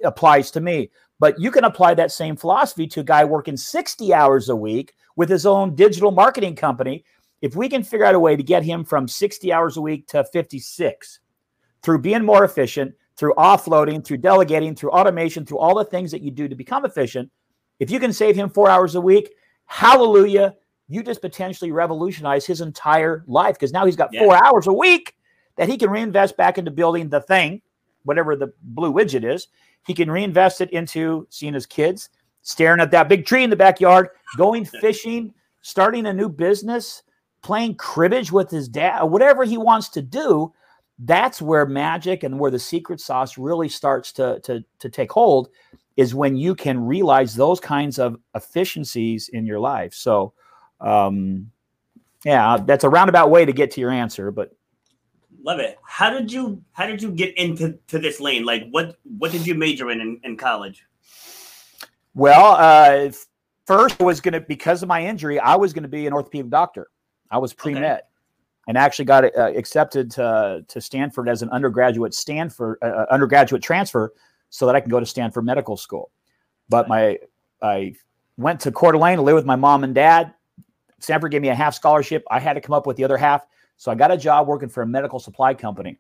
[0.05, 0.91] applies to me.
[1.21, 4.95] But you can apply that same philosophy to a guy working 60 hours a week
[5.17, 7.05] with his own digital marketing company.
[7.43, 10.07] If we can figure out a way to get him from 60 hours a week
[10.09, 11.21] to 56
[11.83, 16.23] through being more efficient, through offloading, through delegating, through automation, through all the things that
[16.23, 17.31] you do to become efficient,
[17.79, 19.35] if you can save him four hours a week,
[19.67, 20.55] hallelujah,
[20.89, 24.21] you just potentially revolutionize his entire life because now he's got yeah.
[24.21, 25.15] four hours a week
[25.57, 27.61] that he can reinvest back into building the thing,
[28.05, 29.49] whatever the blue widget is.
[29.87, 32.11] He can reinvest it into seeing his kids,
[32.43, 37.03] staring at that big tree in the backyard, going fishing, starting a new business,
[37.43, 40.53] playing cribbage with his dad, whatever he wants to do
[41.01, 45.49] that's where magic and where the secret sauce really starts to, to, to take hold
[45.99, 49.93] is when you can realize those kinds of efficiencies in your life.
[49.93, 50.33] So,
[50.81, 51.51] um,
[52.25, 54.57] yeah, that's a roundabout way to get to your answer, but
[55.43, 55.77] love it.
[55.85, 58.45] How did you how did you get into to this lane?
[58.45, 60.87] Like, what what did you major in in, in college?
[62.15, 63.11] Well, uh,
[63.67, 66.49] first was going to because of my injury, I was going to be an orthopedic
[66.49, 66.87] doctor.
[67.29, 67.83] I was pre med.
[67.83, 68.03] Okay
[68.69, 73.63] and actually got uh, accepted to, to Stanford as an undergraduate Stanford uh, uh, undergraduate
[73.63, 74.13] transfer
[74.51, 76.11] so that I can go to Stanford Medical School.
[76.69, 77.19] But my
[77.63, 77.95] I
[78.37, 80.35] went to Coeur d'Alene to live with my mom and dad.
[81.01, 82.25] Stanford gave me a half scholarship.
[82.31, 83.47] I had to come up with the other half.
[83.77, 85.99] So I got a job working for a medical supply company.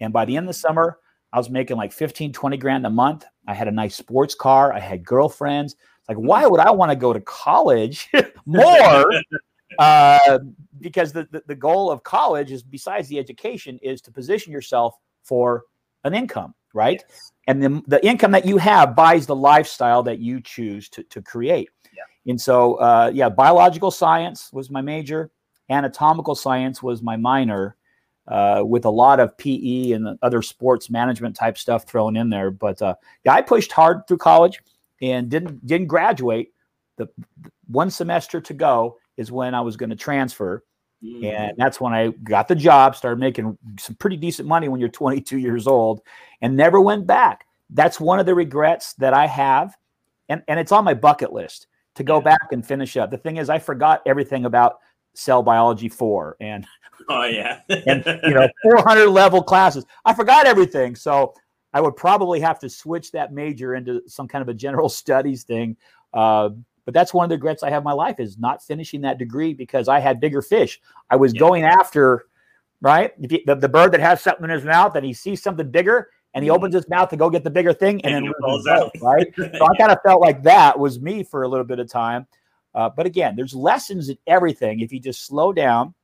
[0.00, 0.98] And by the end of the summer,
[1.32, 3.24] I was making like 15, 20 grand a month.
[3.46, 4.72] I had a nice sports car.
[4.72, 5.76] I had girlfriends.
[6.08, 8.08] Like, why would I want to go to college
[8.46, 9.12] more?
[9.78, 10.38] uh,
[10.80, 14.96] because the, the, the goal of college is, besides the education, is to position yourself
[15.22, 15.64] for
[16.04, 17.02] an income, right?
[17.08, 17.32] Yes.
[17.46, 21.22] And the, the income that you have buys the lifestyle that you choose to, to
[21.22, 21.70] create.
[21.86, 22.02] Yeah.
[22.30, 25.30] And so, uh, yeah, biological science was my major,
[25.70, 27.76] anatomical science was my minor
[28.28, 32.50] uh, with a lot of PE and other sports management type stuff thrown in there.
[32.50, 34.60] But uh, yeah, I pushed hard through college
[35.00, 36.52] and didn't didn't graduate.
[36.96, 37.08] The,
[37.40, 40.64] the one semester to go is when I was going to transfer,
[41.02, 41.24] mm-hmm.
[41.24, 42.96] and that's when I got the job.
[42.96, 46.00] Started making some pretty decent money when you're 22 years old,
[46.40, 47.46] and never went back.
[47.70, 49.76] That's one of the regrets that I have,
[50.28, 52.24] and and it's on my bucket list to go yeah.
[52.24, 53.10] back and finish up.
[53.10, 54.78] The thing is, I forgot everything about
[55.18, 56.64] cell biology four and
[57.08, 61.34] oh yeah and you know 400 level classes i forgot everything so
[61.74, 65.42] i would probably have to switch that major into some kind of a general studies
[65.42, 65.76] thing
[66.14, 66.50] uh,
[66.88, 69.18] but that's one of the regrets i have in my life is not finishing that
[69.18, 71.40] degree because i had bigger fish i was yeah.
[71.40, 72.26] going after
[72.80, 76.08] right the, the bird that has something in his mouth and he sees something bigger
[76.34, 78.66] and he opens his mouth to go get the bigger thing and, and then falls
[78.66, 81.78] out right so i kind of felt like that was me for a little bit
[81.78, 82.26] of time
[82.74, 85.94] uh, but again, there's lessons in everything if you just slow down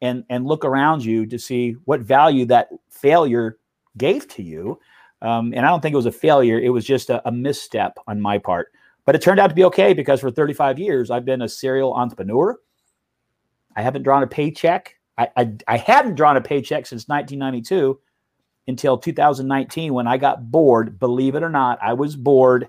[0.00, 3.58] and and look around you to see what value that failure
[3.96, 4.78] gave to you.
[5.20, 7.98] Um, and I don't think it was a failure; it was just a, a misstep
[8.06, 8.68] on my part.
[9.08, 11.94] But it turned out to be okay because for 35 years I've been a serial
[11.94, 12.58] entrepreneur.
[13.74, 14.96] I haven't drawn a paycheck.
[15.16, 17.98] I, I, I hadn't drawn a paycheck since 1992
[18.66, 20.98] until 2019 when I got bored.
[20.98, 22.68] Believe it or not, I was bored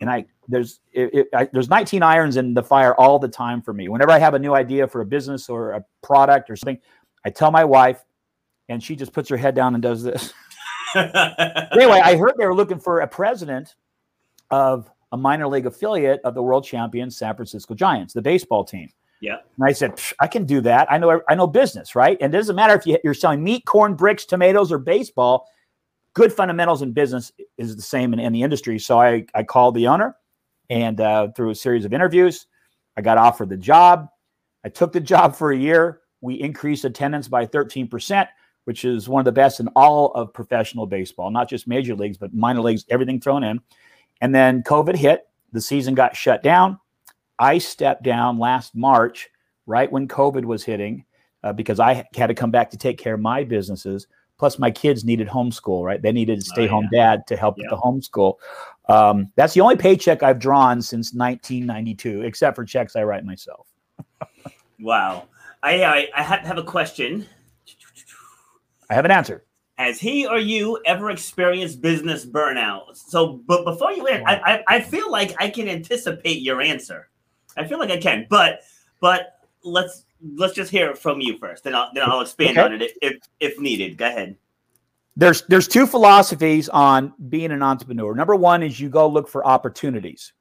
[0.00, 3.60] and I there's it, it, I, there's 19 irons in the fire all the time
[3.60, 3.88] for me.
[3.88, 6.78] Whenever I have a new idea for a business or a product or something,
[7.24, 8.04] I tell my wife,
[8.68, 10.32] and she just puts her head down and does this.
[10.94, 13.74] anyway, I heard they were looking for a president
[14.52, 18.88] of a minor league affiliate of the world champion San Francisco Giants, the baseball team.
[19.20, 19.36] Yeah.
[19.58, 20.90] And I said, I can do that.
[20.90, 22.16] I know I know business, right?
[22.20, 25.46] And it doesn't matter if you, you're selling meat, corn, bricks, tomatoes, or baseball.
[26.14, 28.78] Good fundamentals in business is the same in, in the industry.
[28.78, 30.16] So I, I called the owner
[30.70, 32.46] and uh, through a series of interviews,
[32.96, 34.08] I got offered the job.
[34.64, 36.00] I took the job for a year.
[36.20, 38.28] We increased attendance by 13%,
[38.64, 42.18] which is one of the best in all of professional baseball, not just major leagues,
[42.18, 43.60] but minor leagues, everything thrown in.
[44.20, 46.78] And then COVID hit, the season got shut down.
[47.38, 49.30] I stepped down last March,
[49.66, 51.04] right when COVID was hitting,
[51.42, 54.06] uh, because I had to come back to take care of my businesses.
[54.38, 56.00] Plus, my kids needed homeschool, right?
[56.00, 57.16] They needed a stay home oh, yeah.
[57.16, 57.66] dad to help yep.
[57.70, 58.36] with the homeschool.
[58.88, 63.66] Um, that's the only paycheck I've drawn since 1992, except for checks I write myself.
[64.80, 65.28] wow.
[65.62, 67.26] I, I, I have a question.
[68.88, 69.44] I have an answer.
[69.80, 72.94] Has he or you ever experienced business burnout?
[72.98, 77.08] So, but before you answer, I, I, I feel like I can anticipate your answer.
[77.56, 78.60] I feel like I can, but
[79.00, 80.04] but let's
[80.36, 81.64] let's just hear it from you first.
[81.64, 82.60] Then I'll then I'll expand okay.
[82.60, 83.96] on it if if needed.
[83.96, 84.36] Go ahead.
[85.16, 88.14] There's there's two philosophies on being an entrepreneur.
[88.14, 90.34] Number one is you go look for opportunities.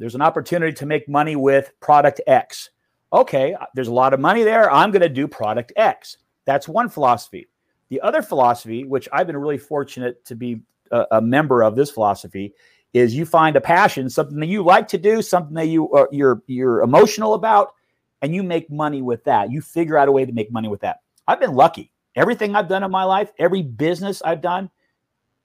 [0.00, 2.68] There's an opportunity to make money with product X.
[3.10, 4.70] Okay, uh, there's a lot of money there.
[4.70, 6.18] I'm going to do product X.
[6.44, 7.46] That's one philosophy.
[7.92, 11.90] The other philosophy, which I've been really fortunate to be a, a member of this
[11.90, 12.54] philosophy,
[12.94, 16.06] is you find a passion, something that you like to do, something that you uh,
[16.10, 17.74] you're you're emotional about,
[18.22, 19.52] and you make money with that.
[19.52, 21.00] You figure out a way to make money with that.
[21.28, 21.92] I've been lucky.
[22.16, 24.70] Everything I've done in my life, every business I've done,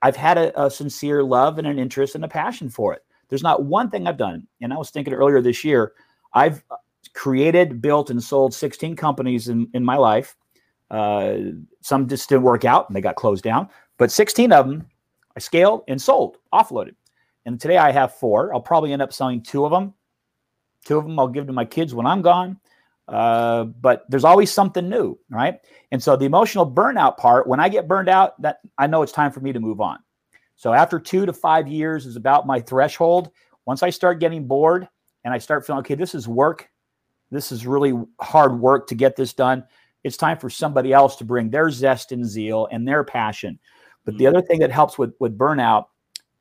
[0.00, 3.04] I've had a, a sincere love and an interest and a passion for it.
[3.28, 4.46] There's not one thing I've done.
[4.62, 5.92] And I was thinking earlier this year,
[6.32, 6.64] I've
[7.12, 10.34] created, built, and sold 16 companies in, in my life.
[10.90, 11.36] Uh,
[11.82, 14.86] some just didn't work out and they got closed down, but 16 of them
[15.36, 16.94] I scaled and sold, offloaded.
[17.46, 18.52] And today I have four.
[18.52, 19.94] I'll probably end up selling two of them.
[20.84, 22.58] Two of them I'll give to my kids when I'm gone.
[23.06, 25.58] Uh, but there's always something new, right?
[25.92, 29.12] And so the emotional burnout part, when I get burned out, that I know it's
[29.12, 29.98] time for me to move on.
[30.56, 33.30] So after two to five years is about my threshold.
[33.64, 34.88] Once I start getting bored
[35.24, 36.68] and I start feeling, okay, this is work.
[37.30, 39.64] This is really hard work to get this done.
[40.04, 43.58] It's time for somebody else to bring their zest and zeal and their passion.
[44.04, 45.86] But the other thing that helps with, with burnout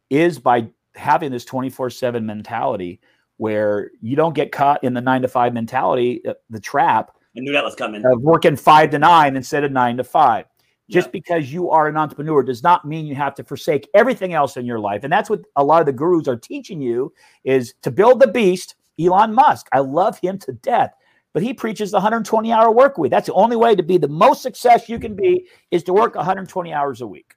[0.10, 3.02] is by having this 24 7 mentality
[3.38, 7.12] where you don't get caught in the nine to five mentality, uh, the trap.
[7.36, 8.04] I knew that was coming.
[8.06, 10.46] Of working five to nine instead of nine to five.
[10.90, 14.56] Just because you are an entrepreneur does not mean you have to forsake everything else
[14.56, 15.04] in your life.
[15.04, 18.28] And that's what a lot of the gurus are teaching you is to build the
[18.28, 18.76] beast.
[18.98, 20.94] Elon Musk, I love him to death.
[21.34, 23.12] But he preaches the 120 hour work week.
[23.12, 26.16] That's the only way to be the most success you can be is to work
[26.16, 27.36] 120 hours a week.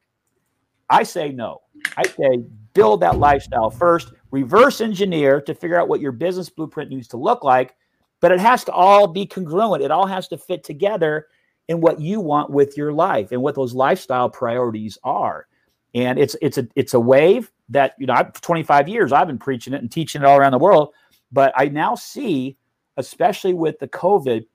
[0.89, 1.61] I say no.
[1.97, 6.91] I say build that lifestyle first, reverse engineer to figure out what your business blueprint
[6.91, 7.75] needs to look like,
[8.21, 9.83] but it has to all be congruent.
[9.83, 11.27] It all has to fit together
[11.69, 15.47] in what you want with your life and what those lifestyle priorities are.
[15.95, 19.39] And it's it's a it's a wave that you know I've 25 years I've been
[19.39, 20.93] preaching it and teaching it all around the world,
[21.33, 22.57] but I now see,
[22.97, 24.47] especially with the COVID,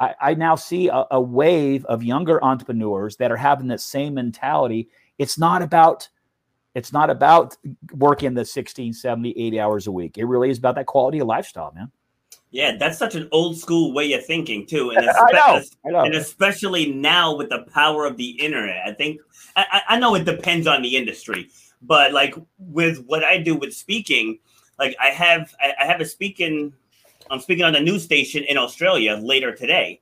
[0.00, 4.14] I, I now see a, a wave of younger entrepreneurs that are having that same
[4.14, 4.88] mentality.
[5.18, 6.08] It's not about
[6.74, 7.56] it's not about
[7.92, 11.28] working the 16 70 80 hours a week it really is about that quality of
[11.28, 11.88] lifestyle man
[12.54, 15.90] yeah, that's such an old school way of thinking too, and especially, I know, I
[15.90, 16.04] know.
[16.04, 18.80] and especially now with the power of the internet.
[18.86, 19.20] I think
[19.56, 21.50] I, I know it depends on the industry,
[21.82, 24.38] but like with what I do with speaking,
[24.78, 26.72] like I have I have a speaking
[27.30, 30.00] I'm speaking on a news station in Australia later today.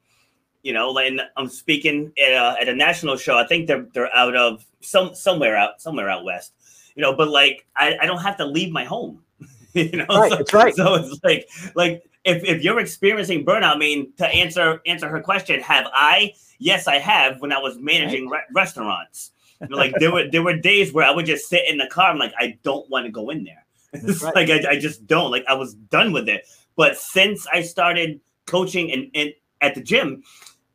[0.62, 3.36] You know, and I'm speaking at a, at a national show.
[3.36, 6.52] I think they're they're out of some somewhere out somewhere out west.
[6.94, 9.22] You know, but like I, I don't have to leave my home.
[9.72, 10.74] you know, right, so, that's right.
[10.74, 15.20] So it's like like if, if you're experiencing burnout, I mean, to answer answer her
[15.20, 16.34] question, have I?
[16.58, 17.40] Yes, I have.
[17.40, 19.32] When I was managing re- restaurants,
[19.68, 22.10] like there were there were days where I would just sit in the car.
[22.10, 23.64] I'm like, I don't want to go in there.
[24.22, 24.34] Right.
[24.34, 25.30] like I, I just don't.
[25.30, 26.46] Like I was done with it.
[26.76, 30.22] But since I started coaching and, and at the gym,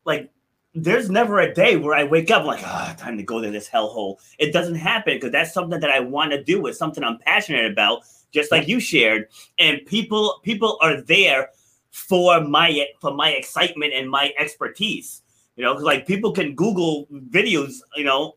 [0.06, 0.32] like
[0.74, 3.50] there's never a day where I wake up like, ah, oh, time to go to
[3.50, 4.18] this hellhole.
[4.38, 6.68] It doesn't happen because that's something that I want to do.
[6.68, 9.28] It's something I'm passionate about just like you shared.
[9.58, 11.50] And people people are there
[11.90, 15.22] for my for my excitement and my expertise.
[15.56, 18.36] You know, like people can Google videos, you know,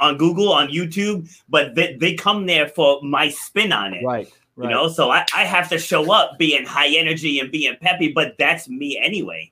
[0.00, 4.02] on Google, on YouTube, but they, they come there for my spin on it.
[4.04, 4.32] Right.
[4.56, 4.68] Right.
[4.68, 8.12] You know, so I, I have to show up being high energy and being peppy,
[8.12, 9.50] but that's me anyway.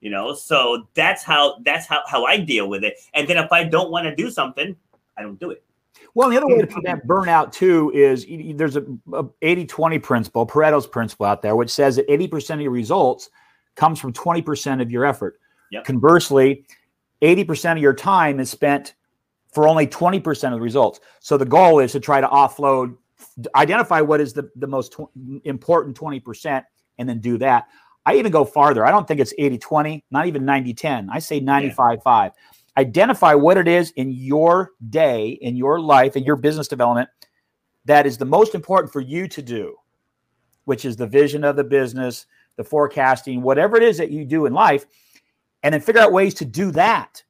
[0.00, 2.94] You know, so that's how that's how, how I deal with it.
[3.14, 4.76] And then if I don't want to do something,
[5.16, 5.62] I don't do it.
[6.14, 6.72] Well, the other way to mm-hmm.
[6.72, 8.82] prevent burnout too is there's a,
[9.12, 13.28] a 80-20 principle, Pareto's principle out there, which says that 80% of your results
[13.74, 15.38] comes from 20% of your effort.
[15.70, 15.84] Yep.
[15.84, 16.64] Conversely,
[17.22, 18.94] 80% of your time is spent
[19.52, 21.00] for only 20% of the results.
[21.20, 22.96] So the goal is to try to offload,
[23.54, 25.10] identify what is the, the most tw-
[25.44, 26.64] important 20%,
[26.98, 27.66] and then do that.
[28.06, 28.84] I even go farther.
[28.84, 31.10] I don't think it's 80 20, not even 90 10.
[31.10, 32.02] I say 95 yeah.
[32.02, 32.32] 5
[32.76, 37.08] identify what it is in your day, in your life, in your business development
[37.88, 39.74] that is the most important for you to do,
[40.66, 42.26] which is the vision of the business,
[42.56, 44.84] the forecasting, whatever it is that you do in life,
[45.62, 47.22] and then figure out ways to do that.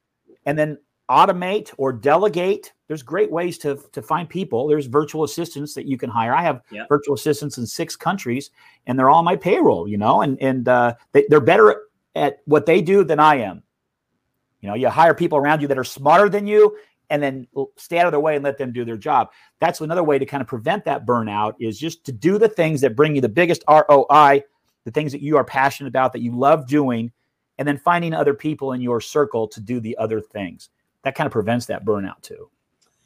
[0.45, 0.77] And then
[1.09, 2.73] automate or delegate.
[2.89, 4.67] There's great ways to, to find people.
[4.67, 6.33] There's virtual assistants that you can hire.
[6.33, 6.89] I have yep.
[6.89, 8.49] virtual assistants in six countries,
[8.87, 11.83] and they're all on my payroll, you know, and, and uh, they, they're better
[12.15, 13.61] at what they do than I am.
[14.61, 16.75] You know, you hire people around you that are smarter than you
[17.11, 17.47] and then
[17.77, 19.29] stay out of their way and let them do their job.
[19.59, 22.81] That's another way to kind of prevent that burnout is just to do the things
[22.81, 24.43] that bring you the biggest ROI,
[24.85, 27.11] the things that you are passionate about, that you love doing,
[27.59, 30.69] and then finding other people in your circle to do the other things.
[31.03, 32.49] That kind of prevents that burnout too.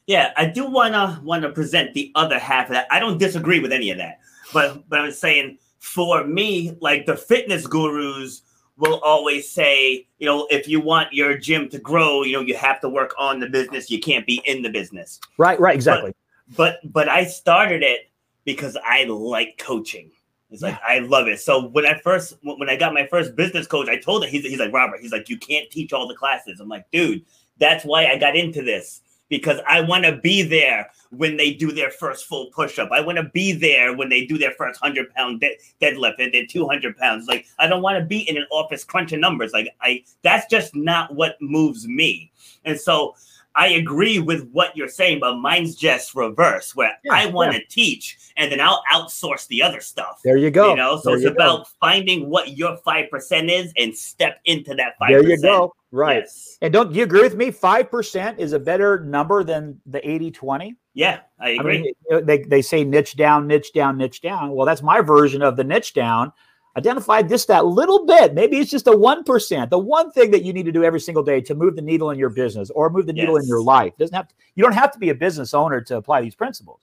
[0.07, 2.87] Yeah, I do wanna wanna present the other half of that.
[2.91, 4.19] I don't disagree with any of that,
[4.53, 8.41] but but I'm saying for me, like the fitness gurus
[8.77, 12.55] will always say, you know, if you want your gym to grow, you know, you
[12.55, 13.91] have to work on the business.
[13.91, 15.19] You can't be in the business.
[15.37, 16.13] Right, right, exactly.
[16.55, 18.09] But but, but I started it
[18.45, 20.11] because I like coaching.
[20.49, 20.95] It's like yeah.
[20.95, 21.39] I love it.
[21.39, 24.43] So when I first when I got my first business coach, I told him he's,
[24.43, 24.99] he's like Robert.
[25.01, 26.59] He's like you can't teach all the classes.
[26.59, 27.25] I'm like, dude,
[27.57, 29.01] that's why I got into this
[29.33, 32.91] because I want to be there when they do their first full push up.
[32.91, 36.31] I want to be there when they do their first 100 pound de- deadlift and
[36.31, 37.25] then 200 pounds.
[37.27, 39.51] Like, I don't want to be in an office crunching numbers.
[39.51, 42.31] Like, I that's just not what moves me.
[42.63, 43.15] And so,
[43.55, 47.59] I agree with what you're saying, but mine's just reverse, where yeah, I want to
[47.59, 47.65] yeah.
[47.69, 50.19] teach and then I'll outsource the other stuff.
[50.23, 50.71] There you go.
[50.71, 51.69] You know, so there it's about go.
[51.79, 55.09] finding what your five percent is and step into that five.
[55.09, 55.73] There you go.
[55.91, 56.23] Right.
[56.23, 56.57] Yes.
[56.61, 57.51] And don't you agree with me?
[57.51, 60.75] Five percent is a better number than the 80-20?
[60.95, 61.93] Yeah, I agree.
[62.11, 64.51] I mean, they, they say niche down, niche down, niche down.
[64.51, 66.31] Well, that's my version of the niche down
[66.75, 68.33] identify just that little bit.
[68.33, 71.23] Maybe it's just a 1%, the one thing that you need to do every single
[71.23, 73.43] day to move the needle in your business or move the needle yes.
[73.43, 73.93] in your life.
[73.97, 76.79] Doesn't have to, you don't have to be a business owner to apply these principles.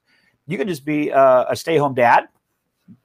[0.46, 2.28] You can just be uh, a stay-home dad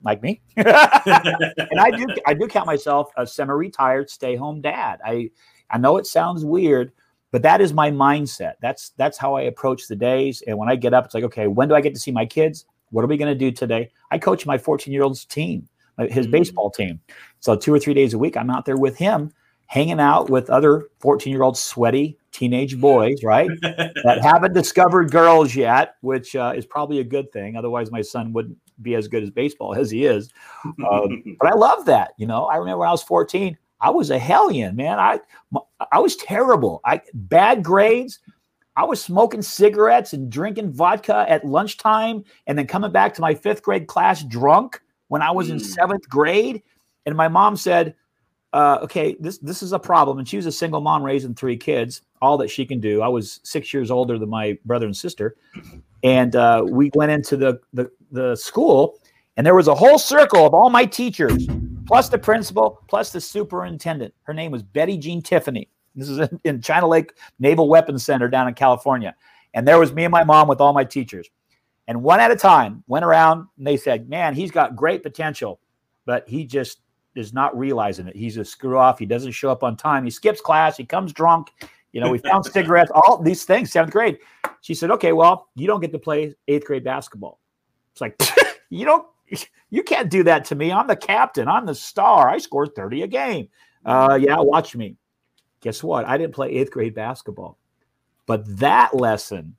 [0.04, 0.42] like me.
[0.58, 5.00] and I do I do count myself a semi-retired stay-home dad.
[5.06, 5.30] I
[5.70, 6.92] I know it sounds weird,
[7.32, 8.54] but that is my mindset.
[8.62, 10.42] That's that's how I approach the days.
[10.48, 12.26] And when I get up, it's like, okay, when do I get to see my
[12.26, 12.66] kids?
[12.92, 13.92] What are we going to do today?
[14.10, 15.68] I coach my 14 year old's team
[15.98, 16.32] his mm.
[16.32, 17.00] baseball team.
[17.40, 19.32] So two or three days a week, I'm out there with him,
[19.68, 23.50] hanging out with other 14 year old sweaty teenage boys, right?
[23.62, 27.56] that haven't discovered girls yet, which uh, is probably a good thing.
[27.56, 30.32] Otherwise, my son wouldn't be as good as baseball as he is.
[30.66, 32.12] Um, but I love that.
[32.18, 35.00] You know, I remember when I was 14, I was a hellion, man.
[35.00, 35.20] I
[35.92, 36.82] I was terrible.
[36.86, 38.20] I bad grades.
[38.78, 43.34] I was smoking cigarettes and drinking vodka at lunchtime and then coming back to my
[43.34, 45.54] fifth grade class drunk when I was mm.
[45.54, 46.64] in seventh grade.
[47.06, 47.96] And my mom said,
[48.54, 50.18] uh, okay, this this is a problem.
[50.18, 53.02] And she was a single mom raising three kids, all that she can do.
[53.02, 55.36] I was six years older than my brother and sister.
[56.04, 59.00] And uh, we went into the, the, the school,
[59.38, 61.48] and there was a whole circle of all my teachers,
[61.86, 64.14] plus the principal, plus the superintendent.
[64.24, 65.68] Her name was Betty Jean Tiffany.
[65.96, 69.16] This is in, in China Lake Naval Weapons Center down in California.
[69.54, 71.30] And there was me and my mom with all my teachers.
[71.88, 75.60] And one at a time went around and they said, Man, he's got great potential,
[76.06, 76.80] but he just
[77.16, 78.16] is not realizing it.
[78.16, 79.00] He's a screw off.
[79.00, 80.04] He doesn't show up on time.
[80.04, 80.78] He skips class.
[80.78, 81.52] He comes drunk.
[81.94, 84.18] You know, we found cigarettes, all these things, seventh grade.
[84.62, 87.40] She said, Okay, well, you don't get to play eighth grade basketball.
[87.92, 88.20] It's like,
[88.70, 89.08] you don't,
[89.70, 90.72] you can't do that to me.
[90.72, 91.48] I'm the captain.
[91.48, 92.30] I'm the star.
[92.30, 93.50] I scored 30 a game.
[93.86, 94.98] Uh, yeah, watch me.
[95.62, 96.06] Guess what?
[96.06, 97.58] I didn't play eighth grade basketball.
[98.26, 99.56] But that lesson,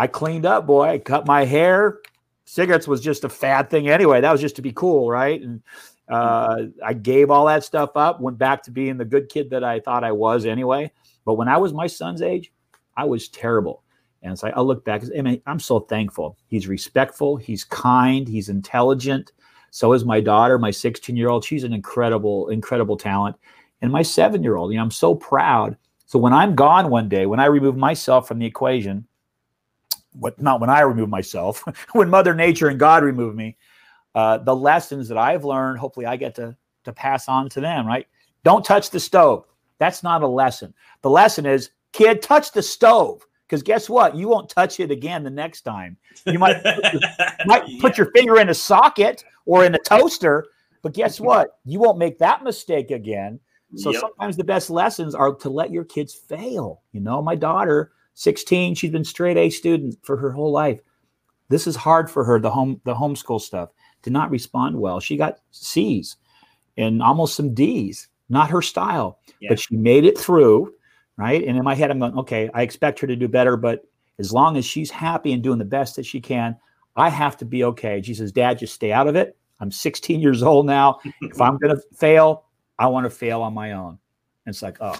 [0.00, 0.88] I cleaned up, boy.
[0.88, 1.98] I cut my hair.
[2.46, 4.22] Cigarettes was just a fad thing anyway.
[4.22, 5.42] That was just to be cool, right?
[5.42, 5.62] And
[6.08, 9.62] uh, I gave all that stuff up, went back to being the good kid that
[9.62, 10.90] I thought I was anyway.
[11.26, 12.50] But when I was my son's age,
[12.96, 13.82] I was terrible.
[14.22, 16.38] And so I look back, I mean, I'm so thankful.
[16.46, 19.32] He's respectful, he's kind, he's intelligent.
[19.70, 21.44] So is my daughter, my 16 year old.
[21.44, 23.36] She's an incredible, incredible talent
[23.82, 24.72] and my seven year old.
[24.72, 25.76] You know, I'm so proud.
[26.06, 29.06] So when I'm gone one day, when I remove myself from the equation,
[30.12, 33.56] what not when I remove myself, when Mother Nature and God remove me,
[34.14, 37.86] uh, the lessons that I've learned, hopefully I get to to pass on to them.
[37.86, 38.06] Right?
[38.44, 39.44] Don't touch the stove.
[39.78, 40.74] That's not a lesson.
[41.02, 43.26] The lesson is, kid, touch the stove.
[43.46, 44.14] Because guess what?
[44.14, 45.96] You won't touch it again the next time.
[46.24, 46.62] You might,
[47.46, 50.46] might put your finger in a socket or in a toaster,
[50.82, 51.58] but guess what?
[51.64, 53.40] You won't make that mistake again.
[53.74, 54.00] So yep.
[54.00, 56.82] sometimes the best lessons are to let your kids fail.
[56.92, 60.80] You know, my daughter, 16, she's been straight A student for her whole life.
[61.48, 63.70] This is hard for her, the home the homeschool stuff,
[64.02, 65.00] did not respond well.
[65.00, 66.16] She got C's
[66.76, 69.48] and almost some D's, not her style, yeah.
[69.50, 70.72] but she made it through,
[71.16, 71.44] right?
[71.44, 73.84] And in my head, I'm going, okay, I expect her to do better, but
[74.18, 76.56] as long as she's happy and doing the best that she can,
[76.96, 78.02] I have to be okay.
[78.02, 79.36] She says, Dad, just stay out of it.
[79.60, 81.00] I'm 16 years old now.
[81.22, 82.44] if I'm going to fail,
[82.78, 83.98] I want to fail on my own.
[84.46, 84.96] And it's like, oh,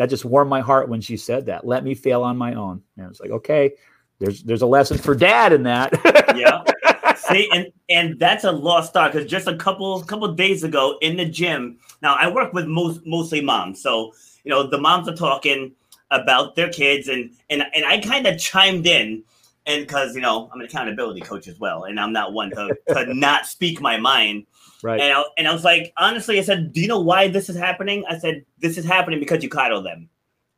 [0.00, 1.66] that just warmed my heart when she said that.
[1.66, 2.80] Let me fail on my own.
[2.96, 3.72] And it's like, okay,
[4.18, 5.92] there's there's a lesson for dad in that.
[6.34, 7.14] yeah.
[7.16, 11.18] See, and and that's a lost art because just a couple couple days ago in
[11.18, 11.76] the gym.
[12.00, 15.72] Now I work with most mostly moms, so you know the moms are talking
[16.10, 19.22] about their kids, and and and I kind of chimed in,
[19.66, 22.74] and because you know I'm an accountability coach as well, and I'm not one to
[22.94, 24.46] to not speak my mind.
[24.82, 25.00] Right.
[25.00, 27.56] And I, and I was like, honestly, I said, do you know why this is
[27.56, 28.04] happening?
[28.08, 30.08] I said, this is happening because you coddle them.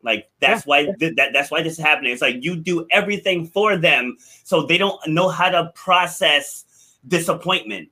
[0.02, 0.68] Like that's yeah.
[0.68, 2.12] why th- that that's why this is happening.
[2.12, 6.64] It's like you do everything for them, so they don't know how to process
[7.06, 7.88] disappointment.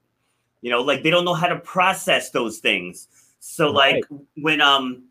[0.61, 3.07] You know, like they don't know how to process those things.
[3.39, 3.95] So right.
[3.95, 5.05] like when um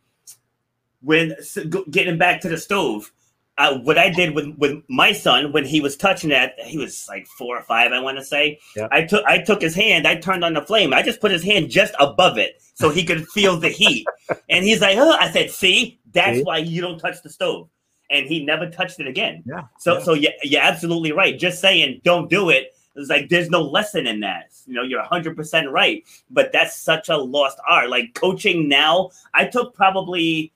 [1.02, 3.12] when so, getting back to the stove,
[3.60, 7.06] uh, what I did with with my son when he was touching that, he was
[7.10, 8.58] like four or five, I want to say.
[8.78, 8.90] Yep.
[8.92, 11.44] I took I took his hand, I turned on the flame, I just put his
[11.44, 14.08] hand just above it so he could feel the heat,
[14.50, 16.44] and he's like, "Oh," I said, "See, that's See?
[16.44, 17.70] why you don't touch the stove."
[18.10, 19.44] And he never touched it again.
[19.46, 19.66] Yeah.
[19.78, 20.04] So yeah.
[20.04, 21.38] so yeah, you're absolutely right.
[21.38, 22.74] Just saying, don't do it.
[22.96, 24.52] It's like there's no lesson in that.
[24.66, 26.04] You know, you're 100% right.
[26.32, 27.90] But that's such a lost art.
[27.90, 30.52] Like coaching now, I took probably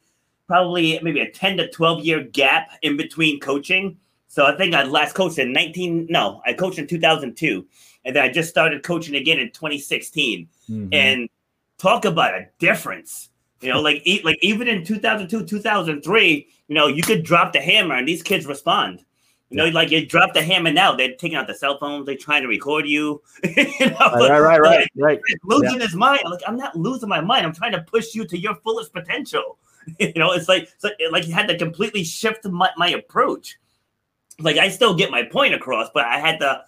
[0.48, 3.98] probably maybe a 10 to 12 year gap in between coaching.
[4.28, 7.66] So I think I last coached in 19, no, I coached in 2002.
[8.06, 10.48] And then I just started coaching again in 2016.
[10.70, 10.88] Mm-hmm.
[10.92, 11.30] And
[11.78, 13.30] talk about a difference.
[13.62, 17.96] You know, like like even in 2002, 2003, you know, you could drop the hammer
[17.96, 19.06] and these kids respond.
[19.50, 22.18] You know, like you drop the hammer now, they're taking out the cell phones, they're
[22.18, 23.22] trying to record you.
[23.56, 25.20] you know, right, right, right, right.
[25.44, 25.86] Losing yeah.
[25.86, 26.22] his mind.
[26.26, 27.46] Like, I'm not losing my mind.
[27.46, 29.60] I'm trying to push you to your fullest potential.
[30.00, 33.58] you know, it's like it's like, like you had to completely shift my, my approach.
[34.40, 36.64] Like I still get my point across, but I had to,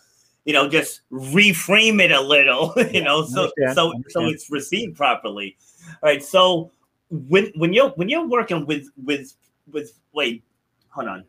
[0.45, 4.95] you know, just reframe it a little, you yeah, know, so so so it's received
[4.95, 5.57] properly.
[6.03, 6.24] All right.
[6.24, 6.72] So
[7.09, 9.34] when when you're when you're working with with
[9.72, 10.43] with wait,
[10.89, 11.26] hold on.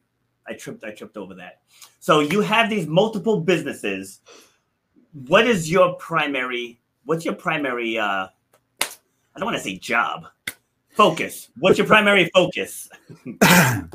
[0.48, 1.60] I tripped I tripped over that.
[1.98, 4.20] So you have these multiple businesses.
[5.26, 7.98] What is your primary what's your primary?
[7.98, 8.28] uh
[8.82, 10.26] I don't want to say job.
[10.96, 11.50] Focus.
[11.58, 12.88] What's your primary focus?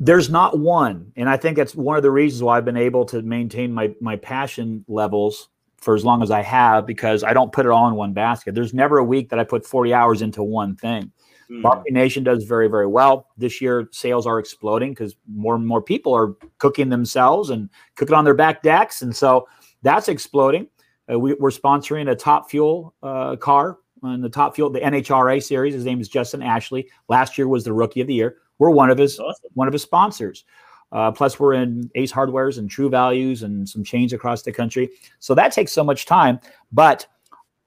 [0.00, 3.04] There's not one, and I think that's one of the reasons why I've been able
[3.06, 5.48] to maintain my my passion levels
[5.78, 8.54] for as long as I have because I don't put it all in one basket.
[8.54, 11.10] There's never a week that I put 40 hours into one thing.
[11.50, 11.62] Mm.
[11.62, 13.26] Marketing Nation does very, very well.
[13.36, 18.14] This year, sales are exploding because more and more people are cooking themselves and cooking
[18.14, 19.02] on their back decks.
[19.02, 19.48] And so
[19.82, 20.68] that's exploding.
[21.10, 25.42] Uh, we, are sponsoring a top fuel uh, car on the top fuel, the NHRA
[25.42, 25.74] series.
[25.74, 26.88] His name is Justin Ashley.
[27.08, 28.36] Last year was the rookie of the year.
[28.58, 29.50] We're one of his awesome.
[29.54, 30.44] one of his sponsors.
[30.90, 34.90] Uh, plus, we're in Ace Hardwares and True Values and some chains across the country.
[35.18, 36.40] So that takes so much time.
[36.72, 37.06] But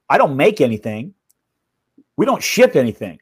[0.09, 1.13] I don't make anything.
[2.17, 3.19] We don't ship anything.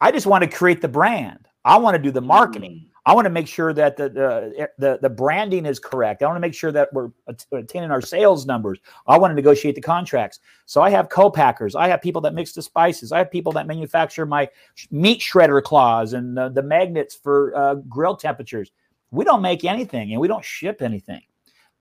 [0.00, 1.46] I just want to create the brand.
[1.64, 2.88] I want to do the marketing.
[3.06, 6.22] I want to make sure that the, the the the branding is correct.
[6.22, 7.10] I want to make sure that we're
[7.52, 8.80] attaining our sales numbers.
[9.06, 10.40] I want to negotiate the contracts.
[10.66, 11.76] So I have co-packers.
[11.76, 13.12] I have people that mix the spices.
[13.12, 14.48] I have people that manufacture my
[14.90, 18.72] meat shredder claws and the, the magnets for uh, grill temperatures.
[19.12, 21.22] We don't make anything and we don't ship anything.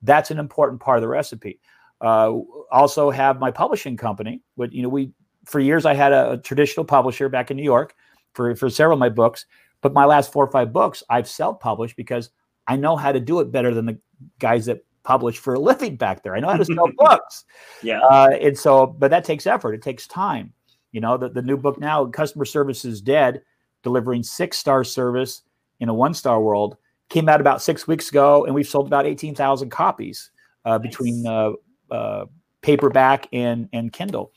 [0.03, 1.59] That's an important part of the recipe.
[2.01, 2.37] Uh,
[2.71, 4.43] also have my publishing company.
[4.57, 5.11] But you know, we
[5.45, 7.95] for years I had a, a traditional publisher back in New York
[8.35, 9.47] for for several of my books
[9.81, 12.29] but my last four or five books, I've self published because
[12.67, 13.99] I know how to do it better than the
[14.39, 16.35] guys that publish for a living back there.
[16.35, 17.45] I know how to sell books.
[17.81, 17.99] Yeah.
[17.99, 19.73] Uh, and so, but that takes effort.
[19.73, 20.51] It takes time.
[20.91, 23.41] You know, the, the new book now, Customer Service is Dead,
[23.83, 25.43] delivering six star service
[25.79, 26.77] in a one star world,
[27.09, 30.31] came out about six weeks ago, and we've sold about 18,000 copies
[30.65, 30.81] uh, nice.
[30.81, 31.51] between uh,
[31.91, 32.25] uh,
[32.61, 34.31] paperback and, and Kindle.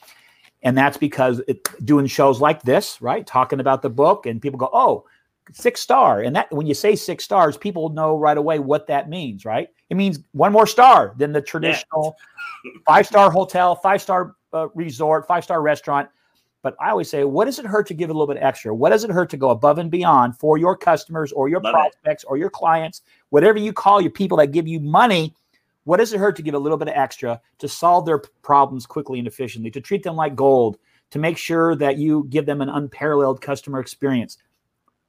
[0.63, 3.27] And that's because it, doing shows like this, right?
[3.27, 5.05] Talking about the book, and people go, oh,
[5.53, 6.21] six star.
[6.21, 9.69] And that when you say six stars, people know right away what that means, right?
[9.91, 12.17] It means one more star than the traditional
[12.65, 12.73] yeah.
[12.87, 16.09] five star hotel, five star uh, resort, five star restaurant.
[16.63, 18.75] But I always say, what does it hurt to give a little bit extra?
[18.75, 21.73] What does it hurt to go above and beyond for your customers or your Love
[21.73, 22.27] prospects it.
[22.29, 25.35] or your clients, whatever you call your people that give you money?
[25.85, 28.87] What does it hurt to give a little bit of extra to solve their problems
[28.87, 30.79] quickly and efficiently, to treat them like gold,
[31.11, 34.37] to make sure that you give them an unparalleled customer experience?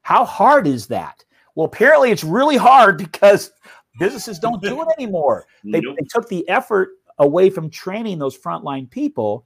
[0.10, 1.24] How hard is that?
[1.53, 3.51] Well, apparently it's really hard because
[3.99, 5.45] businesses don't do it anymore.
[5.64, 5.97] They, nope.
[5.99, 6.89] they took the effort
[7.20, 9.45] away from training those frontline people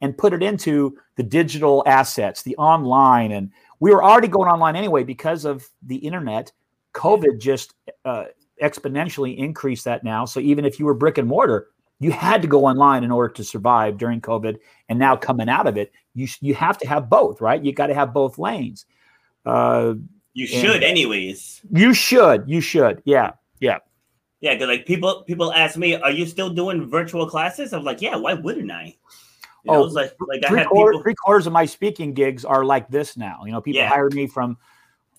[0.00, 3.30] and put it into the digital assets, the online.
[3.30, 6.50] And we were already going online anyway because of the internet.
[6.92, 8.24] COVID just uh,
[8.60, 10.24] exponentially increased that now.
[10.24, 11.68] So even if you were brick and mortar,
[12.00, 14.56] you had to go online in order to survive during COVID.
[14.88, 17.64] And now coming out of it, you, you have to have both, right?
[17.64, 18.86] You got to have both lanes.
[19.46, 19.94] Uh,
[20.32, 21.60] you should, anyways.
[21.72, 22.44] You should.
[22.46, 23.02] You should.
[23.04, 23.32] Yeah.
[23.60, 23.78] Yeah.
[24.40, 28.00] Yeah, because like people people ask me, "Are you still doing virtual classes?" I'm like,
[28.00, 28.96] "Yeah, why wouldn't I?"
[29.64, 31.02] You oh, like, like three, quarter, people...
[31.02, 33.42] three quarters of my speaking gigs are like this now.
[33.44, 33.88] You know, people yeah.
[33.90, 34.56] hire me from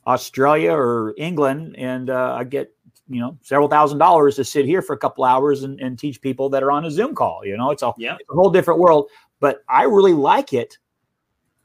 [0.08, 2.74] Australia or England, and uh, I get
[3.08, 6.20] you know several thousand dollars to sit here for a couple hours and, and teach
[6.20, 7.46] people that are on a Zoom call.
[7.46, 8.16] You know, it's a, yeah.
[8.20, 9.10] it's a whole different world.
[9.40, 10.80] But I really like it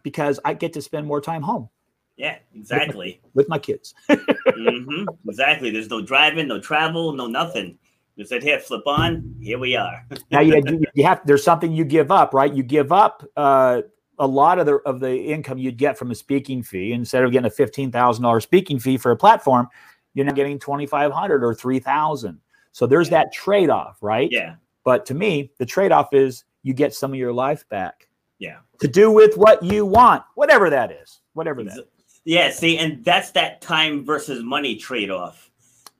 [0.03, 1.71] because I get to spend more time home.
[2.17, 3.21] Yeah, exactly.
[3.35, 3.95] With my, with my kids.
[4.09, 5.71] mm-hmm, exactly.
[5.71, 7.79] There's no driving, no travel, no nothing.
[8.17, 9.35] You said here, flip on.
[9.41, 10.07] Here we are.
[10.31, 12.53] now you, you have there's something you give up, right?
[12.53, 13.83] You give up uh,
[14.19, 16.93] a lot of the of the income you'd get from a speaking fee.
[16.93, 19.69] Instead of getting a fifteen thousand dollars speaking fee for a platform,
[20.14, 22.41] you're now getting twenty five hundred or three thousand.
[22.73, 23.19] So there's yeah.
[23.19, 24.29] that trade off, right?
[24.31, 24.57] Yeah.
[24.85, 28.09] But to me, the trade off is you get some of your life back.
[28.39, 28.59] Yeah.
[28.81, 31.79] To do with what you want, whatever that is, whatever that.
[31.79, 31.85] Is.
[32.27, 35.49] Yeah, see, and that's that time versus money trade off.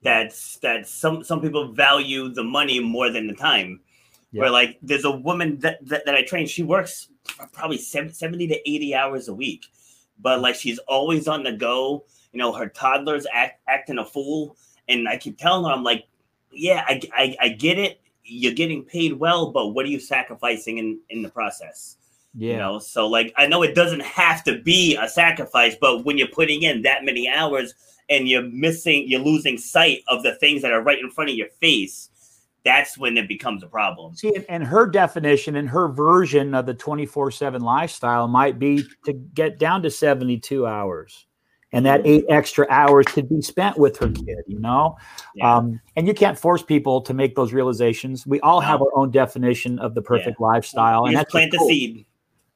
[0.03, 3.81] That's that some some people value the money more than the time.
[4.33, 4.43] Yeah.
[4.43, 7.09] Where like there's a woman that, that, that I train, she works
[7.53, 9.67] probably 70 to 80 hours a week,
[10.19, 12.05] but like she's always on the go.
[12.33, 14.57] You know, her toddler's act, acting a fool.
[14.89, 16.07] And I keep telling her, I'm like,
[16.51, 18.01] yeah, I, I, I get it.
[18.25, 21.99] You're getting paid well, but what are you sacrificing in, in the process?
[22.37, 22.53] Yeah.
[22.53, 26.19] You know, so like I know it doesn't have to be a sacrifice, but when
[26.19, 27.75] you're putting in that many hours
[28.11, 31.37] and you're missing, you're losing sight of the things that are right in front of
[31.37, 32.11] your face,
[32.63, 34.15] that's when it becomes a problem.
[34.15, 39.15] See, and her definition and her version of the 24 7 lifestyle might be to
[39.15, 41.27] get down to 72 hours.
[41.73, 44.97] And that eight extra hours could be spent with her kid, you know?
[45.35, 45.57] Yeah.
[45.57, 48.27] Um, and you can't force people to make those realizations.
[48.27, 48.67] We all no.
[48.67, 50.47] have our own definition of the perfect yeah.
[50.47, 51.03] lifestyle.
[51.03, 51.67] You and that's plant cool.
[51.67, 52.06] the seed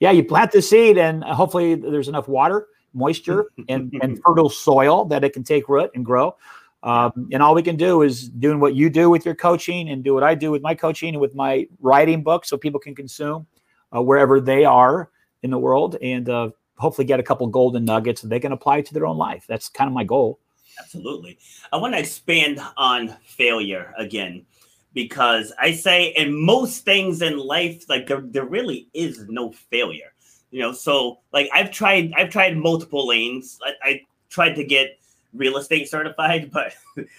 [0.01, 5.05] yeah, you plant the seed, and hopefully there's enough water, moisture, and, and fertile soil
[5.07, 6.37] that it can take root and grow.
[6.83, 10.03] Um, and all we can do is doing what you do with your coaching and
[10.03, 12.95] do what I do with my coaching and with my writing book so people can
[12.95, 13.47] consume
[13.95, 15.11] uh, wherever they are
[15.43, 18.81] in the world and uh, hopefully get a couple golden nuggets that they can apply
[18.81, 19.45] to their own life.
[19.47, 20.39] That's kind of my goal.
[20.79, 21.39] Absolutely.
[21.71, 24.47] I want to expand on failure again
[24.93, 30.13] because I say in most things in life, like there, there really is no failure.
[30.51, 33.59] You know, so like I've tried, I've tried multiple lanes.
[33.65, 34.99] I, I tried to get
[35.33, 36.75] real estate certified, but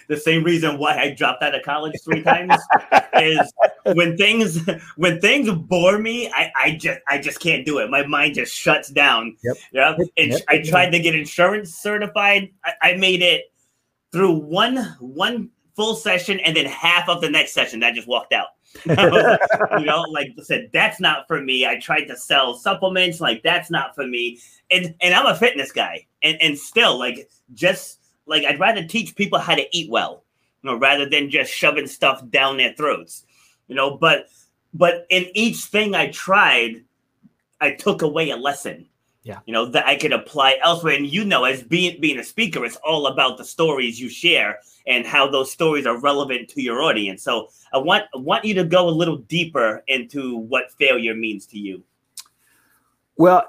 [0.08, 2.54] the same reason why I dropped out of college three times
[3.14, 3.52] is
[3.86, 7.90] when things when things bore me, I, I just I just can't do it.
[7.90, 9.36] My mind just shuts down.
[9.42, 9.56] Yep.
[9.72, 9.96] Yeah.
[10.16, 10.40] And yep.
[10.48, 12.50] I tried to get insurance certified.
[12.64, 13.44] I, I made it
[14.12, 17.82] through one one full session and then half of the next session.
[17.82, 18.48] I just walked out.
[18.86, 21.66] you know, like I said, that's not for me.
[21.66, 24.40] I tried to sell supplements, like that's not for me.
[24.70, 29.14] And and I'm a fitness guy, and and still like just like I'd rather teach
[29.14, 30.24] people how to eat well,
[30.62, 33.24] you know, rather than just shoving stuff down their throats,
[33.68, 33.96] you know.
[33.96, 34.28] But
[34.72, 36.82] but in each thing I tried,
[37.60, 38.86] I took away a lesson.
[39.22, 40.94] Yeah, you know that I could apply elsewhere.
[40.94, 44.58] And you know, as being being a speaker, it's all about the stories you share
[44.86, 47.22] and how those stories are relevant to your audience.
[47.22, 51.46] So I want I want you to go a little deeper into what failure means
[51.46, 51.84] to you.
[53.16, 53.44] Well,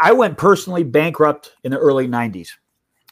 [0.00, 2.50] I went personally bankrupt in the early 90s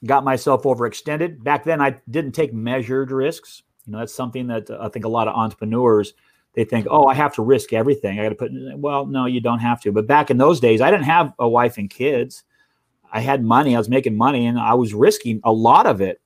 [0.05, 1.43] got myself overextended.
[1.43, 3.63] Back then, I didn't take measured risks.
[3.87, 6.15] You know, that's something that uh, I think a lot of entrepreneurs
[6.59, 8.19] they think, oh, I have to risk everything.
[8.19, 8.51] I got to put.
[8.53, 9.93] Well, no, you don't have to.
[9.93, 12.43] But back in those days, I didn't have a wife and kids.
[13.13, 13.77] I had money.
[13.77, 16.21] I was making money, and I was risking a lot of it.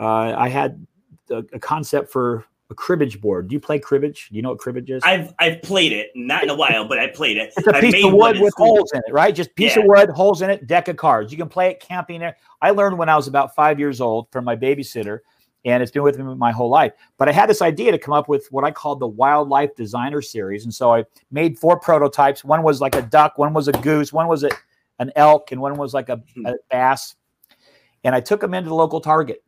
[0.00, 0.86] Uh, I had
[1.28, 3.48] a, a concept for a cribbage board.
[3.48, 4.30] Do you play cribbage?
[4.30, 5.02] Do you know what cribbage is?
[5.04, 7.52] I've I've played it, not in a while, but I played it.
[7.54, 9.34] It's a piece of wood with holes in it, right?
[9.34, 9.82] Just piece yeah.
[9.82, 11.30] of wood, holes in it, deck of cards.
[11.30, 12.38] You can play it camping there.
[12.62, 15.18] I learned when I was about five years old from my babysitter,
[15.64, 16.92] and it's been with me my whole life.
[17.18, 20.22] But I had this idea to come up with what I called the Wildlife Designer
[20.22, 22.44] Series, and so I made four prototypes.
[22.44, 24.50] One was like a duck, one was a goose, one was a,
[24.98, 26.46] an elk, and one was like a, hmm.
[26.46, 27.16] a bass.
[28.04, 29.42] And I took them into the local Target.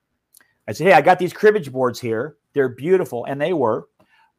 [0.67, 3.89] I said, "Hey, I got these cribbage boards here." They're beautiful, and they were.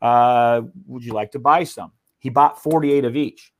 [0.01, 1.91] Uh, would you like to buy some?
[2.19, 3.53] He bought 48 of each.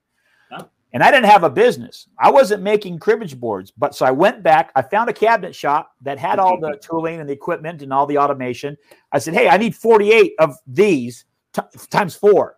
[0.93, 2.07] And I didn't have a business.
[2.17, 3.71] I wasn't making cribbage boards.
[3.71, 4.71] But so I went back.
[4.75, 8.05] I found a cabinet shop that had all the tooling and the equipment and all
[8.05, 8.77] the automation.
[9.11, 12.57] I said, Hey, I need 48 of these t- times four.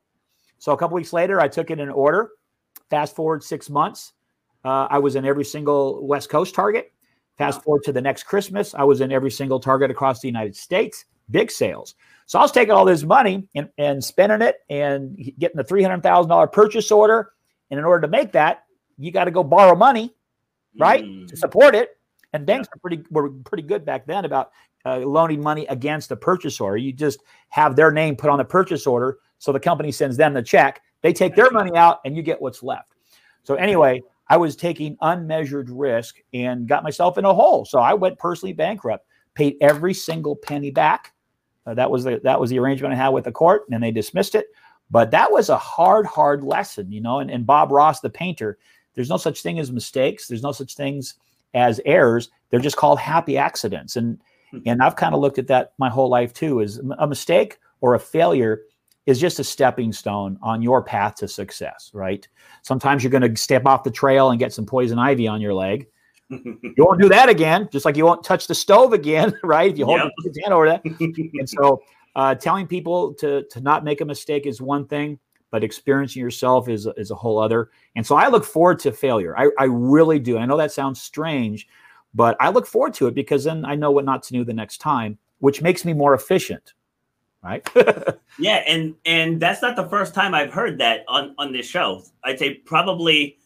[0.60, 2.30] So a couple weeks later, I took it in order.
[2.90, 4.14] Fast forward six months,
[4.66, 6.92] uh, I was in every single West Coast target.
[7.38, 10.58] Fast forward to the next Christmas, I was in every single target across the United
[10.58, 11.96] States big sales.
[12.26, 16.52] So I was taking all this money and, and spending it and getting the $300,000
[16.52, 17.32] purchase order.
[17.70, 18.66] And in order to make that,
[18.98, 20.14] you got to go borrow money,
[20.80, 21.28] right, mm.
[21.28, 21.98] to support it.
[22.34, 22.76] And banks yeah.
[22.76, 24.52] were pretty were pretty good back then about
[24.86, 26.78] uh, loaning money against a purchase order.
[26.78, 30.34] You just have their name put on the purchase order, so the company sends them
[30.34, 30.82] the check.
[31.02, 32.94] They take their money out, and you get what's left.
[33.44, 37.66] So anyway, I was taking unmeasured risk and got myself in a hole.
[37.66, 41.14] So I went personally bankrupt, paid every single penny back
[41.70, 43.92] uh, that was the that was the arrangement I had with the court, and they
[43.92, 44.48] dismissed it.
[44.92, 47.20] But that was a hard, hard lesson, you know.
[47.20, 48.58] And, and Bob Ross, the painter,
[48.96, 50.28] there's no such thing as mistakes.
[50.28, 51.16] There's no such things
[51.54, 52.30] as errors.
[52.50, 53.96] They're just called happy accidents.
[53.96, 54.20] And
[54.52, 54.60] hmm.
[54.66, 56.60] and I've kind of looked at that my whole life too.
[56.60, 58.62] Is a mistake or a failure
[59.06, 62.28] is just a stepping stone on your path to success, right?
[62.62, 65.54] Sometimes you're going to step off the trail and get some poison ivy on your
[65.54, 65.88] leg
[66.30, 69.72] you won't do that again, just like you won't touch the stove again, right?
[69.72, 70.12] If you hold yep.
[70.24, 70.86] your hand over that.
[71.40, 71.82] and so
[72.16, 75.20] uh, telling people to to not make a mistake is one thing,
[75.52, 77.70] but experiencing yourself is is a whole other.
[77.96, 79.38] And so I look forward to failure.
[79.38, 80.38] I, I really do.
[80.38, 81.68] I know that sounds strange,
[82.14, 84.54] but I look forward to it because then I know what not to do the
[84.54, 86.74] next time, which makes me more efficient.
[87.42, 87.68] Right.
[88.40, 92.04] yeah, and and that's not the first time I've heard that on on this show.
[92.24, 93.38] I'd say probably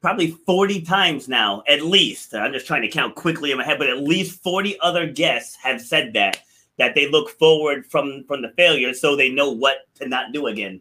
[0.00, 2.34] probably 40 times now, at least.
[2.34, 5.56] I'm just trying to count quickly in my head, but at least 40 other guests
[5.56, 6.40] have said that
[6.78, 10.46] that they look forward from from the failure so they know what to not do
[10.46, 10.80] again.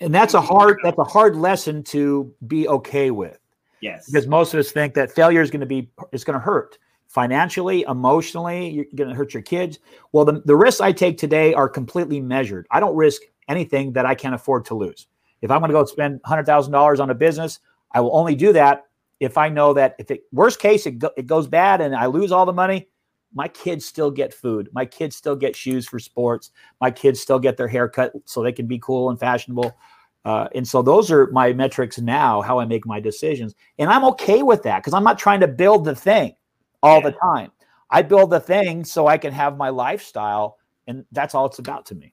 [0.00, 3.38] And that's a hard that's a hard lesson to be okay with.
[3.80, 4.06] Yes.
[4.06, 6.78] Because most of us think that failure is going to be it's going to hurt
[7.08, 9.78] financially, emotionally, you're going to hurt your kids.
[10.12, 12.66] Well, the, the risks I take today are completely measured.
[12.70, 15.06] I don't risk anything that I can't afford to lose.
[15.40, 17.60] If I'm going to go spend $100,000 on a business,
[17.92, 18.86] I will only do that
[19.20, 22.06] if I know that if it worst case it, go, it goes bad and I
[22.06, 22.88] lose all the money,
[23.34, 24.68] my kids still get food.
[24.72, 26.50] My kids still get shoes for sports.
[26.80, 29.76] My kids still get their hair cut so they can be cool and fashionable.
[30.24, 33.54] Uh, and so those are my metrics now, how I make my decisions.
[33.78, 36.34] And I'm okay with that because I'm not trying to build the thing
[36.82, 37.10] all yeah.
[37.10, 37.52] the time.
[37.90, 40.58] I build the thing so I can have my lifestyle,
[40.88, 42.12] and that's all it's about to me.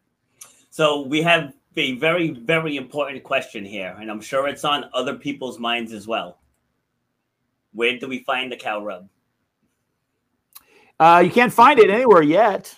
[0.69, 5.15] So we have a very, very important question here, and I'm sure it's on other
[5.15, 6.39] people's minds as well.
[7.71, 9.09] Where do we find the cow rub?
[10.99, 12.73] Uh, you can't find it anywhere yet.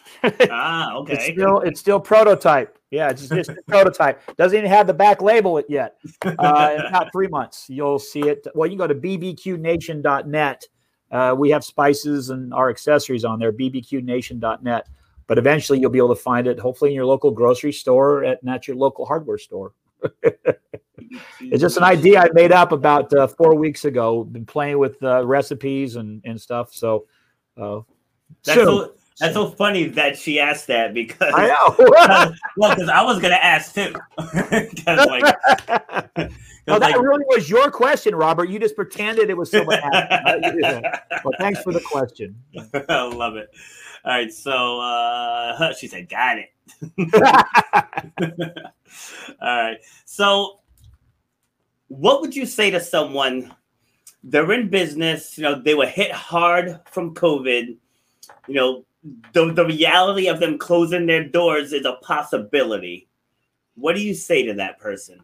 [0.49, 1.13] ah, okay.
[1.13, 2.77] it's still it's still prototype.
[2.91, 4.21] Yeah, it's just it's prototype.
[4.37, 5.97] Doesn't even have the back label it yet.
[6.23, 8.47] Uh, in about three months, you'll see it.
[8.55, 10.67] Well, you can go to bbqnation.net.
[11.11, 13.51] Uh, we have spices and our accessories on there.
[13.51, 14.89] bbqnation.net.
[15.27, 16.59] But eventually, you'll be able to find it.
[16.59, 19.73] Hopefully, in your local grocery store at, and at your local hardware store.
[20.23, 24.23] it's just an idea I made up about uh, four weeks ago.
[24.23, 26.73] Been playing with uh, recipes and and stuff.
[26.73, 27.07] So
[27.57, 27.81] uh,
[28.43, 31.75] that's so, that's so funny that she asked that because I know.
[32.57, 33.93] well, because I was gonna ask too.
[34.17, 34.35] like,
[34.87, 38.49] well, that like, really was your question, Robert.
[38.49, 40.61] You just pretended it was someone asking.
[40.61, 42.35] well, thanks for the question.
[42.89, 43.49] I love it.
[44.03, 46.49] All right, so uh, she said, "Got it."
[49.41, 50.59] All right, so
[51.87, 53.55] what would you say to someone?
[54.27, 55.37] They're in business.
[55.37, 57.77] You know, they were hit hard from COVID
[58.47, 58.85] you know,
[59.33, 63.07] the, the reality of them closing their doors is a possibility.
[63.75, 65.19] What do you say to that person?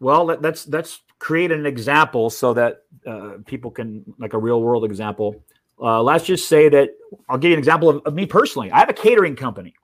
[0.00, 4.60] Well, let, us let's create an example so that uh, people can like a real
[4.60, 5.42] world example.
[5.80, 6.90] Uh, let's just say that
[7.28, 8.70] I'll give you an example of, of me personally.
[8.70, 9.74] I have a catering company.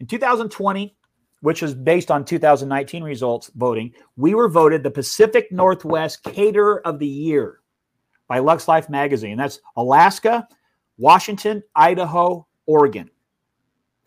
[0.00, 0.96] In 2020,
[1.40, 6.98] which was based on 2019 results voting, we were voted the Pacific Northwest Caterer of
[6.98, 7.60] the Year
[8.28, 9.36] by Lux Life Magazine.
[9.36, 10.46] That's Alaska,
[10.98, 13.10] Washington, Idaho, Oregon.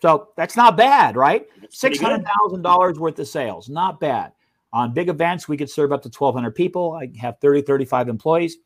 [0.01, 1.47] So that's not bad, right?
[1.69, 4.31] Six hundred thousand dollars worth of sales, not bad.
[4.73, 6.93] On big events, we could serve up to twelve hundred people.
[6.93, 8.57] I have 30, 35 employees.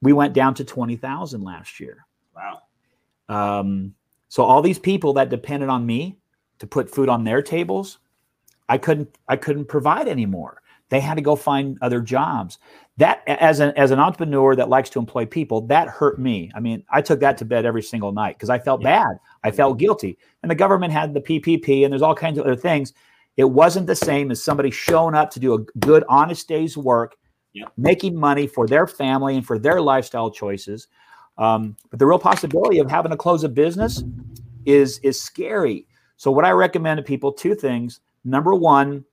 [0.00, 2.06] We went down to twenty thousand last year.
[2.34, 2.62] Wow.
[3.28, 3.94] Um,
[4.28, 6.18] so all these people that depended on me
[6.58, 7.98] to put food on their tables,
[8.68, 10.62] I couldn't I couldn't provide anymore.
[10.92, 12.58] They had to go find other jobs.
[12.98, 16.52] That as an as an entrepreneur that likes to employ people that hurt me.
[16.54, 19.04] I mean i took that to bed every single night because i felt yeah.
[19.04, 19.18] bad.
[19.42, 20.18] I felt guilty.
[20.42, 22.92] And the government had the ppp and there's all kinds of other things.
[23.38, 27.16] It wasn't the same as somebody showing up to do a good honest day's work
[27.54, 27.64] yeah.
[27.78, 30.88] making money for their family and for their lifestyle choices.
[31.38, 34.04] Um, but the real possibility of having to close a business
[34.66, 35.86] is is scary.
[36.18, 38.00] So what i recommend to people two things.
[38.24, 39.06] Number one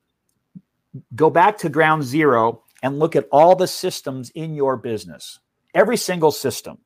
[1.14, 5.38] go back to ground zero and look at all the systems in your business,
[5.74, 6.78] every single system.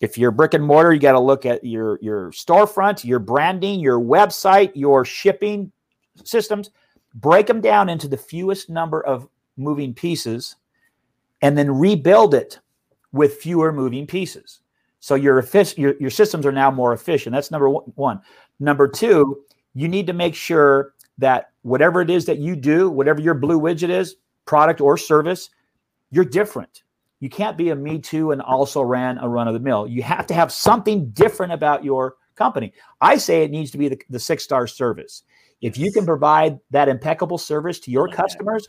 [0.00, 3.80] If you're brick and mortar, you got to look at your your storefront, your branding,
[3.80, 5.72] your website, your shipping
[6.24, 6.70] systems.
[7.14, 10.56] Break them down into the fewest number of moving pieces,
[11.42, 12.60] and then rebuild it
[13.12, 14.60] with fewer moving pieces.
[15.00, 15.44] So your,
[15.76, 17.34] your your systems are now more efficient.
[17.34, 18.20] That's number one.
[18.58, 23.20] Number two, you need to make sure that whatever it is that you do, whatever
[23.20, 25.50] your blue widget is, product or service,
[26.10, 26.82] you're different.
[27.20, 29.86] You can't be a me too and also ran a run of the mill.
[29.86, 32.72] You have to have something different about your company.
[33.00, 35.22] I say it needs to be the, the six star service.
[35.60, 38.68] If you can provide that impeccable service to your customers,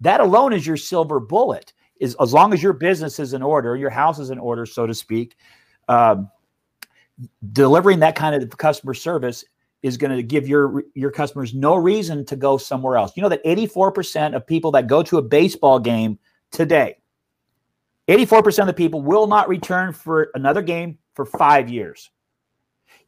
[0.00, 1.72] that alone is your silver bullet.
[1.98, 4.86] Is as long as your business is in order, your house is in order, so
[4.86, 5.36] to speak.
[5.88, 6.30] Um,
[7.52, 9.44] delivering that kind of customer service
[9.82, 13.16] is going to give your your customers no reason to go somewhere else.
[13.16, 16.18] You know that 84% of people that go to a baseball game
[16.50, 16.96] today,
[18.08, 22.10] 84% of the people will not return for another game for 5 years.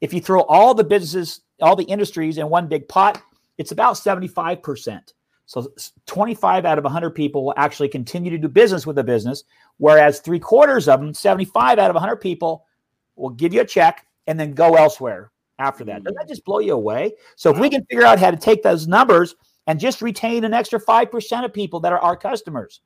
[0.01, 3.23] If you throw all the businesses, all the industries in one big pot,
[3.59, 5.13] it's about 75%.
[5.47, 5.73] So
[6.07, 9.43] 25 out of 100 people will actually continue to do business with the business,
[9.79, 12.67] whereas three quarters of them, 75 out of 100 people,
[13.17, 16.03] will give you a check and then go elsewhere after that.
[16.03, 17.13] Doesn't that just blow you away?
[17.37, 19.37] So if we can figure out how to take those numbers
[19.67, 22.81] and just retain an extra 5% of people that are our customers,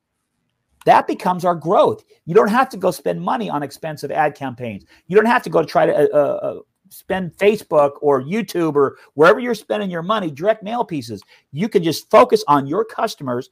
[0.84, 2.04] that becomes our growth.
[2.26, 4.84] You don't have to go spend money on expensive ad campaigns.
[5.06, 6.60] You don't have to go try to uh, uh, uh,
[6.90, 11.22] spend Facebook or YouTube or wherever you're spending your money, direct mail pieces.
[11.52, 13.48] You can just focus on your customers,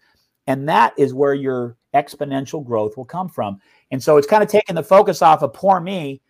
[0.47, 3.61] and that is where your exponential growth will come from.
[3.91, 6.21] And so it's kind of taking the focus off of poor me.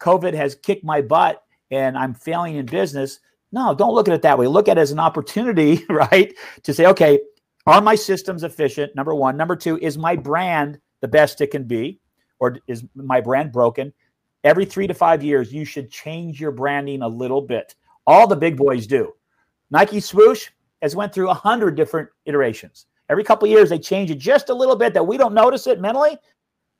[0.00, 1.43] COVID has kicked my butt
[1.74, 3.20] and I'm failing in business.
[3.52, 4.46] No, don't look at it that way.
[4.46, 6.32] Look at it as an opportunity, right?
[6.62, 7.20] To say, okay,
[7.66, 8.94] are my systems efficient?
[8.94, 9.36] Number one.
[9.36, 12.00] Number two, is my brand the best it can be?
[12.38, 13.92] Or is my brand broken?
[14.42, 17.74] Every three to five years, you should change your branding a little bit.
[18.06, 19.12] All the big boys do.
[19.70, 20.50] Nike swoosh
[20.82, 22.86] has went through a hundred different iterations.
[23.08, 25.80] Every couple years, they change it just a little bit that we don't notice it
[25.80, 26.18] mentally,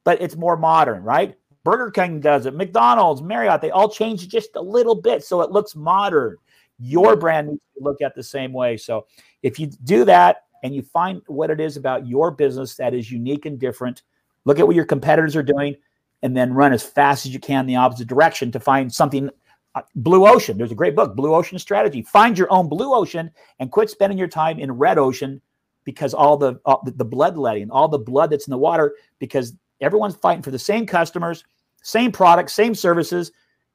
[0.04, 1.34] but it's more modern, right?
[1.64, 5.50] Burger King does it, McDonald's, Marriott, they all change just a little bit so it
[5.50, 6.36] looks modern.
[6.78, 8.76] Your brand needs to look at the same way.
[8.76, 9.06] So
[9.42, 13.10] if you do that and you find what it is about your business that is
[13.10, 14.02] unique and different,
[14.44, 15.74] look at what your competitors are doing,
[16.22, 19.30] and then run as fast as you can in the opposite direction to find something.
[19.74, 22.02] Uh, blue Ocean, there's a great book, Blue Ocean Strategy.
[22.02, 25.40] Find your own blue ocean and quit spending your time in red ocean
[25.84, 29.54] because all the all the, the bloodletting, all the blood that's in the water, because
[29.80, 31.44] everyone's fighting for the same customers,
[31.84, 33.30] same product, same services.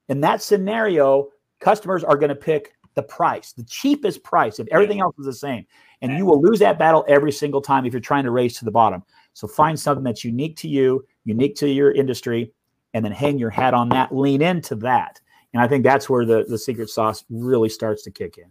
[0.09, 1.29] In that scenario,
[1.59, 5.33] customers are going to pick the price, the cheapest price, if everything else is the
[5.33, 5.65] same.
[6.01, 8.65] And you will lose that battle every single time if you're trying to race to
[8.65, 9.03] the bottom.
[9.33, 12.51] So find something that's unique to you, unique to your industry,
[12.93, 15.21] and then hang your hat on that, lean into that.
[15.53, 18.49] And I think that's where the, the secret sauce really starts to kick in.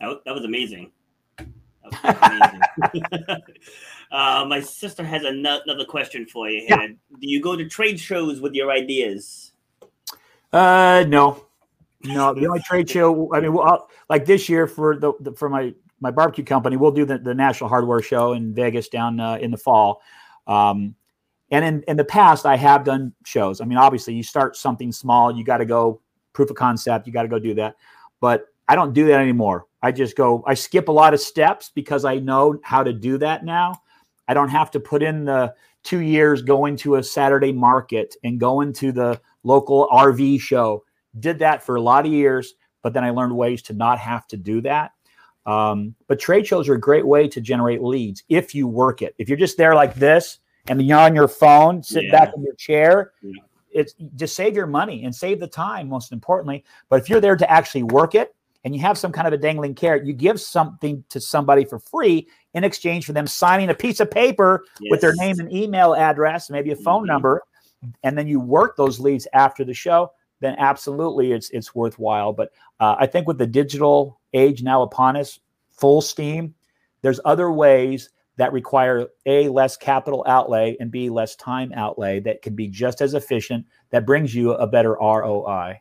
[0.00, 0.92] That, that was amazing.
[4.10, 6.64] uh, my sister has another question for you.
[6.68, 6.86] Yeah.
[6.86, 9.52] Do you go to trade shows with your ideas?
[10.52, 11.44] Uh, no,
[12.04, 12.34] no.
[12.34, 15.74] The only trade show, I mean, well, like this year for the, the, for my
[16.00, 19.50] my barbecue company, we'll do the, the National Hardware Show in Vegas down uh, in
[19.50, 20.02] the fall.
[20.46, 20.94] Um,
[21.50, 23.60] and in, in the past, I have done shows.
[23.60, 26.00] I mean, obviously, you start something small, you got to go
[26.32, 27.76] proof of concept, you got to go do that.
[28.20, 29.66] But I don't do that anymore.
[29.80, 33.18] I just go, I skip a lot of steps because I know how to do
[33.18, 33.80] that now.
[34.28, 38.40] I don't have to put in the two years going to a Saturday market and
[38.40, 40.84] going to the local RV show.
[41.18, 44.26] Did that for a lot of years, but then I learned ways to not have
[44.28, 44.92] to do that.
[45.46, 49.14] Um, but trade shows are a great way to generate leads if you work it.
[49.18, 52.10] If you're just there like this and you're on your phone, sit yeah.
[52.10, 53.40] back in your chair, yeah.
[53.70, 56.64] it's just save your money and save the time, most importantly.
[56.88, 58.34] But if you're there to actually work it,
[58.66, 61.78] and you have some kind of a dangling carrot, you give something to somebody for
[61.78, 64.90] free in exchange for them signing a piece of paper yes.
[64.90, 67.12] with their name and email address, maybe a phone mm-hmm.
[67.12, 67.42] number,
[68.02, 70.10] and then you work those leads after the show.
[70.40, 72.32] Then absolutely, it's it's worthwhile.
[72.32, 72.50] But
[72.80, 75.38] uh, I think with the digital age now upon us,
[75.70, 76.54] full steam,
[77.02, 82.42] there's other ways that require a less capital outlay and b less time outlay that
[82.42, 85.80] can be just as efficient that brings you a better ROI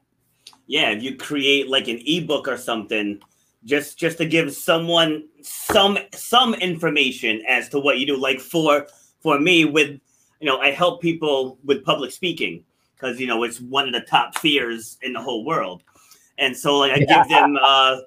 [0.67, 3.21] yeah, if you create like an ebook or something,
[3.66, 8.18] just just to give someone some some information as to what you do.
[8.18, 8.88] Like for
[9.20, 9.99] for me, with
[10.39, 12.63] you know, I help people with public speaking
[12.95, 15.84] because you know it's one of the top fears in the whole world,
[16.38, 17.24] and so like I yeah.
[17.24, 17.97] give them, uh,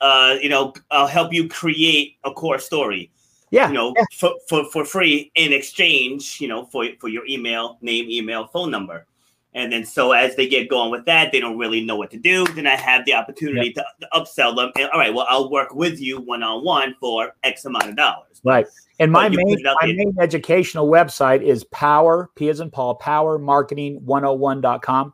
[0.00, 3.10] uh, you know, I'll help you create a core story.
[3.50, 4.04] Yeah, you know, yeah.
[4.14, 8.70] For, for for free in exchange, you know, for for your email, name, email, phone
[8.70, 9.06] number.
[9.54, 12.18] And then so as they get going with that, they don't really know what to
[12.18, 12.46] do.
[12.46, 13.84] Then I have the opportunity yep.
[14.00, 14.72] to, to, upsell them.
[14.76, 17.96] And all right, well, I'll work with you one on one for X amount of
[17.96, 18.40] dollars.
[18.44, 18.64] Right.
[18.98, 25.12] And my main my in, main educational website is power, P as in Paul, powermarketing101.com.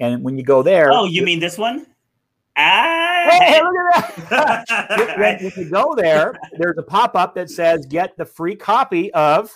[0.00, 1.86] And when you go there, oh, you mean this one?
[2.56, 4.64] Ah, hey, look at that.
[5.42, 9.52] when you go there, there's a pop up that says get the free copy of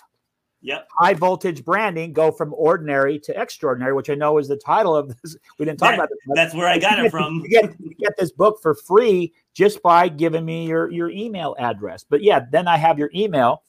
[0.62, 0.88] Yep.
[0.98, 5.08] High voltage branding go from ordinary to extraordinary, which I know is the title of
[5.08, 5.36] this.
[5.58, 6.18] We didn't talk that, about this.
[6.34, 7.42] That's where I got it from.
[7.44, 11.54] you, get, you get this book for free just by giving me your, your email
[11.58, 12.04] address.
[12.08, 13.62] But yeah, then I have your email.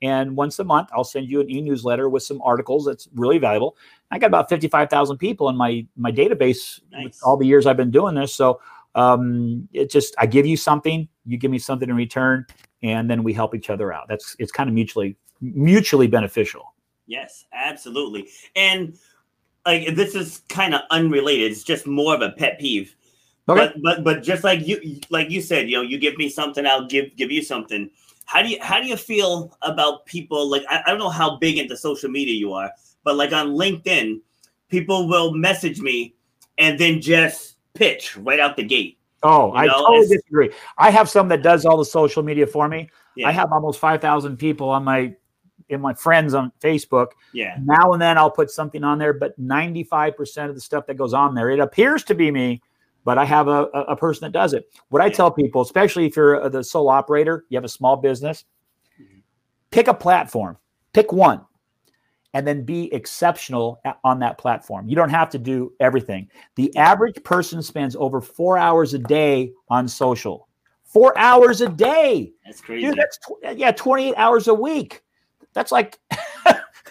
[0.00, 3.76] And once a month, I'll send you an e-newsletter with some articles that's really valuable.
[4.10, 7.22] I got about 55,000 people in my, my database nice.
[7.22, 8.34] all the years I've been doing this.
[8.34, 8.60] So
[8.96, 12.46] um, it just, I give you something, you give me something in return,
[12.82, 14.06] and then we help each other out.
[14.08, 16.74] That's, it's kind of mutually mutually beneficial.
[17.06, 18.28] Yes, absolutely.
[18.56, 18.96] And
[19.66, 21.52] like this is kind of unrelated.
[21.52, 22.96] It's just more of a pet peeve.
[23.48, 23.72] Okay.
[23.74, 26.66] But but but just like you like you said, you know, you give me something,
[26.66, 27.90] I'll give give you something.
[28.24, 31.36] How do you how do you feel about people like I, I don't know how
[31.36, 32.70] big into social media you are,
[33.04, 34.20] but like on LinkedIn,
[34.68, 36.14] people will message me
[36.58, 38.98] and then just pitch right out the gate.
[39.24, 40.50] Oh, you I totally disagree.
[40.78, 42.90] I have some that does all the social media for me.
[43.16, 43.28] Yeah.
[43.28, 45.14] I have almost 5,000 people on my
[45.72, 47.08] in my friends on Facebook.
[47.32, 47.56] Yeah.
[47.62, 51.14] Now and then I'll put something on there, but 95% of the stuff that goes
[51.14, 52.62] on there, it appears to be me,
[53.04, 54.70] but I have a, a person that does it.
[54.88, 58.44] What I tell people, especially if you're the sole operator, you have a small business,
[59.00, 59.18] mm-hmm.
[59.70, 60.58] pick a platform,
[60.92, 61.44] pick one,
[62.34, 64.88] and then be exceptional on that platform.
[64.88, 66.28] You don't have to do everything.
[66.56, 70.48] The average person spends over four hours a day on social.
[70.84, 72.32] Four hours a day.
[72.44, 72.86] That's crazy.
[72.86, 75.02] Dude, that's tw- yeah, 28 hours a week
[75.54, 75.98] that's like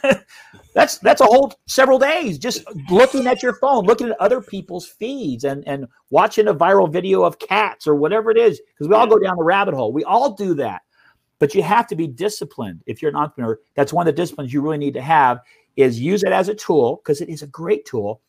[0.73, 4.87] that's that's a whole several days just looking at your phone looking at other people's
[4.87, 8.95] feeds and and watching a viral video of cats or whatever it is because we
[8.95, 10.81] all go down the rabbit hole we all do that
[11.39, 14.53] but you have to be disciplined if you're an entrepreneur that's one of the disciplines
[14.53, 15.39] you really need to have
[15.75, 18.21] is use it as a tool because it is a great tool.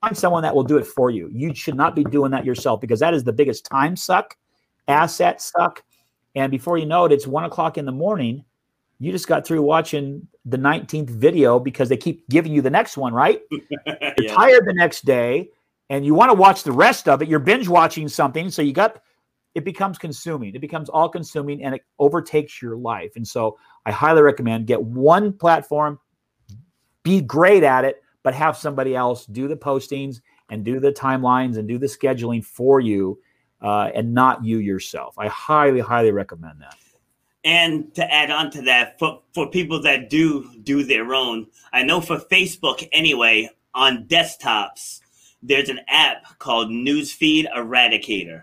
[0.00, 1.28] Find someone that will do it for you.
[1.32, 4.36] You should not be doing that yourself because that is the biggest time suck,
[4.88, 5.82] asset suck.
[6.34, 8.44] And before you know it, it's one o'clock in the morning.
[8.98, 12.96] You just got through watching the 19th video because they keep giving you the next
[12.96, 13.40] one, right?
[13.50, 15.50] You're tired the next day
[15.90, 17.28] and you want to watch the rest of it.
[17.28, 18.50] You're binge watching something.
[18.50, 19.00] So you got
[19.54, 20.54] it becomes consuming.
[20.54, 23.12] It becomes all consuming and it overtakes your life.
[23.16, 25.98] And so I highly recommend get one platform,
[27.02, 30.20] be great at it, but have somebody else do the postings
[30.50, 33.18] and do the timelines and do the scheduling for you
[33.62, 35.14] uh, and not you yourself.
[35.18, 36.76] I highly, highly recommend that.
[37.46, 41.84] And to add on to that, for, for people that do do their own, I
[41.84, 44.98] know for Facebook anyway, on desktops,
[45.44, 48.42] there's an app called Newsfeed Eradicator.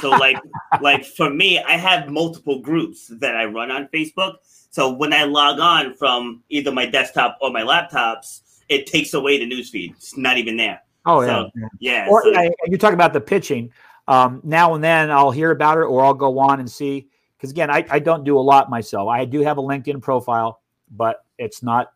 [0.00, 0.38] So like
[0.80, 4.38] like for me, I have multiple groups that I run on Facebook.
[4.70, 9.38] So when I log on from either my desktop or my laptops, it takes away
[9.38, 9.92] the newsfeed.
[9.92, 10.82] It's not even there.
[11.06, 12.06] Oh so, yeah, yeah.
[12.10, 13.72] Or, so, yeah, you talk about the pitching.
[14.08, 17.08] Um, now and then I'll hear about it, or I'll go on and see.
[17.36, 19.08] Because again, I, I don't do a lot myself.
[19.08, 20.60] I do have a LinkedIn profile,
[20.90, 21.92] but it's not.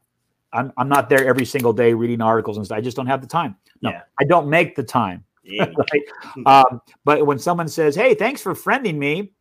[0.53, 2.79] I'm I'm not there every single day reading articles and stuff.
[2.79, 3.57] I just don't have the time.
[3.83, 4.03] No, yeah.
[4.19, 5.25] I don't make the time.
[5.59, 6.03] right?
[6.47, 9.33] um, but when someone says, "Hey, thanks for friending me,"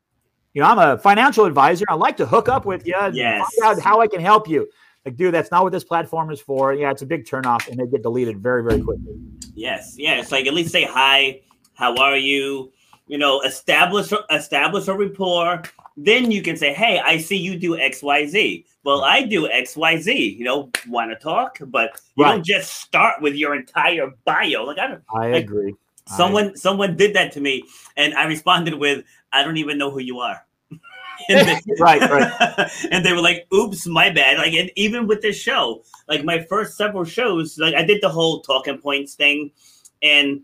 [0.53, 1.85] you know, I'm a financial advisor.
[1.89, 3.45] I'd like to hook up with you and yes.
[3.59, 4.67] find out how I can help you.
[5.05, 6.73] Like, dude, that's not what this platform is for.
[6.73, 9.15] Yeah, it's a big turnoff, and they get deleted very, very quickly.
[9.53, 10.19] Yes, yeah.
[10.19, 11.41] It's like at least say hi.
[11.73, 12.71] How are you?
[13.07, 15.63] You know, establish establish a rapport.
[16.01, 18.65] Then you can say, "Hey, I see you do X, Y, Z.
[18.85, 20.35] Well, I do X, Y, Z.
[20.37, 22.31] You know, want to talk, but you right.
[22.31, 24.63] don't just start with your entire bio.
[24.63, 25.03] Like I don't.
[25.13, 25.75] I like, agree.
[26.07, 27.63] Someone someone did that to me,
[27.97, 30.45] and I responded with, "I don't even know who you are."
[31.27, 32.71] they, right, right.
[32.91, 36.43] and they were like, "Oops, my bad." Like, and even with this show, like my
[36.43, 39.51] first several shows, like I did the whole talking points thing,
[40.01, 40.43] and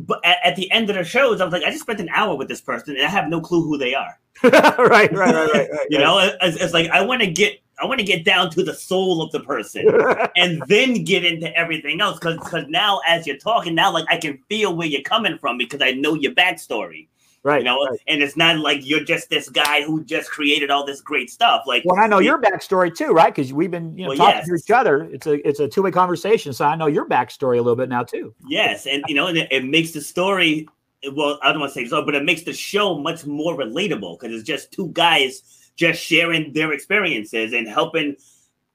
[0.00, 2.08] but at, at, the end of the shows, I was like, I just spent an
[2.10, 4.18] hour with this person, and I have no clue who they are.
[4.42, 5.86] right, right, right, right, right.
[5.90, 8.62] you know, it's, it's like I want to get I want to get down to
[8.62, 9.88] the soul of the person
[10.36, 12.18] and then get into everything else.
[12.18, 15.58] Because because now as you're talking, now like I can feel where you're coming from
[15.58, 17.08] because I know your backstory.
[17.44, 17.58] Right.
[17.58, 17.98] You know, right.
[18.06, 21.64] and it's not like you're just this guy who just created all this great stuff.
[21.66, 23.34] Like well, I know your backstory too, right?
[23.34, 24.48] Because we've been you know well, talking yes.
[24.48, 25.04] to each other.
[25.12, 26.52] It's a it's a two way conversation.
[26.52, 28.32] So I know your backstory a little bit now too.
[28.46, 30.68] Yes, and you know, and it, it makes the story
[31.12, 34.20] well, I don't want to say so, but it makes the show much more relatable
[34.20, 35.42] because it's just two guys
[35.74, 38.16] just sharing their experiences and helping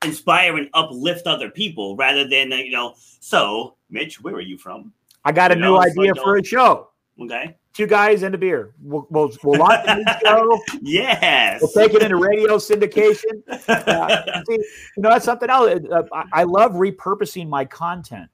[0.03, 4.57] inspire and uplift other people rather than uh, you know so Mitche where are you
[4.57, 4.93] from
[5.25, 6.89] i got you a know, new idea like, for a show
[7.19, 11.71] okay two guys and a beer we'll, we'll, we'll launch a new show yes we'll
[11.71, 16.43] take it into radio syndication uh, see, you know that's something else uh, I, I
[16.43, 18.29] love repurposing my content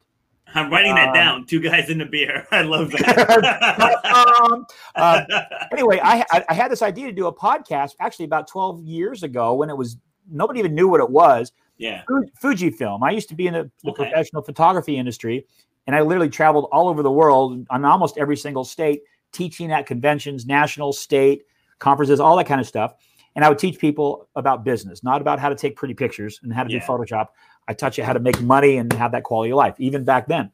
[0.56, 1.46] I'm writing that um, down.
[1.46, 2.48] Two guys in a beer.
[2.52, 4.40] I love that.
[4.52, 4.66] um,
[4.96, 5.24] uh,
[5.72, 9.56] anyway, I, I had this idea to do a podcast actually about 12 years ago
[9.56, 9.98] when it was
[10.30, 11.52] nobody even knew what it was.
[11.78, 12.04] Yeah,
[12.42, 13.02] Fujifilm.
[13.02, 14.04] I used to be in the, the okay.
[14.04, 15.48] professional photography industry,
[15.88, 19.02] and I literally traveled all over the world on almost every single state,
[19.34, 21.44] teaching at conventions, national, state
[21.80, 22.94] conferences, all that kind of stuff.
[23.36, 26.54] And I would teach people about business, not about how to take pretty pictures and
[26.54, 26.80] how to yeah.
[26.80, 27.28] do Photoshop,
[27.68, 30.28] I taught you how to make money and have that quality of life, even back
[30.28, 30.52] then.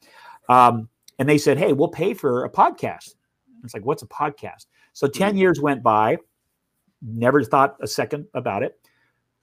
[0.48, 3.16] Um, and they said, Hey, we'll pay for a podcast.
[3.64, 4.68] It's like, what's a podcast?
[4.94, 5.38] So 10 mm-hmm.
[5.38, 6.18] years went by,
[7.02, 8.80] never thought a second about it.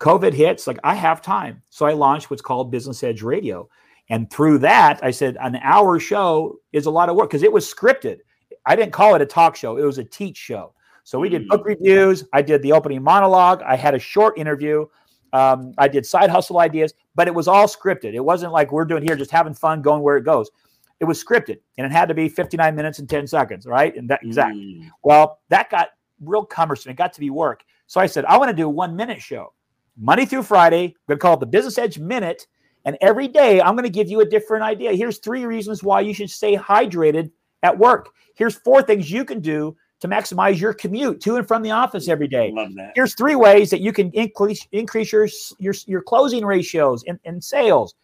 [0.00, 1.62] COVID hits, like I have time.
[1.70, 3.68] So I launched what's called Business Edge Radio.
[4.08, 7.52] And through that, I said, an hour show is a lot of work because it
[7.52, 8.18] was scripted.
[8.66, 10.74] I didn't call it a talk show, it was a teach show.
[11.04, 11.66] So we did book mm.
[11.66, 12.24] reviews.
[12.32, 13.62] I did the opening monologue.
[13.62, 14.86] I had a short interview.
[15.32, 18.14] Um, I did side hustle ideas, but it was all scripted.
[18.14, 20.50] It wasn't like we're doing here, just having fun, going where it goes.
[20.98, 23.94] It was scripted, and it had to be 59 minutes and 10 seconds, right?
[23.94, 24.80] And that exactly.
[24.80, 24.90] Mm.
[25.04, 25.90] Well, that got
[26.20, 26.90] real cumbersome.
[26.90, 27.62] It got to be work.
[27.86, 29.52] So I said, I want to do a one minute show,
[29.96, 30.86] Monday through Friday.
[30.86, 32.46] I'm going to call it the Business Edge Minute.
[32.84, 34.92] And every day, I'm going to give you a different idea.
[34.92, 37.30] Here's three reasons why you should stay hydrated
[37.62, 38.10] at work.
[38.34, 42.08] Here's four things you can do to maximize your commute to and from the office
[42.08, 42.52] every day.
[42.52, 42.92] Love that.
[42.94, 45.28] Here's three ways that you can increase increase your
[45.58, 47.94] your, your closing ratios and, in sales,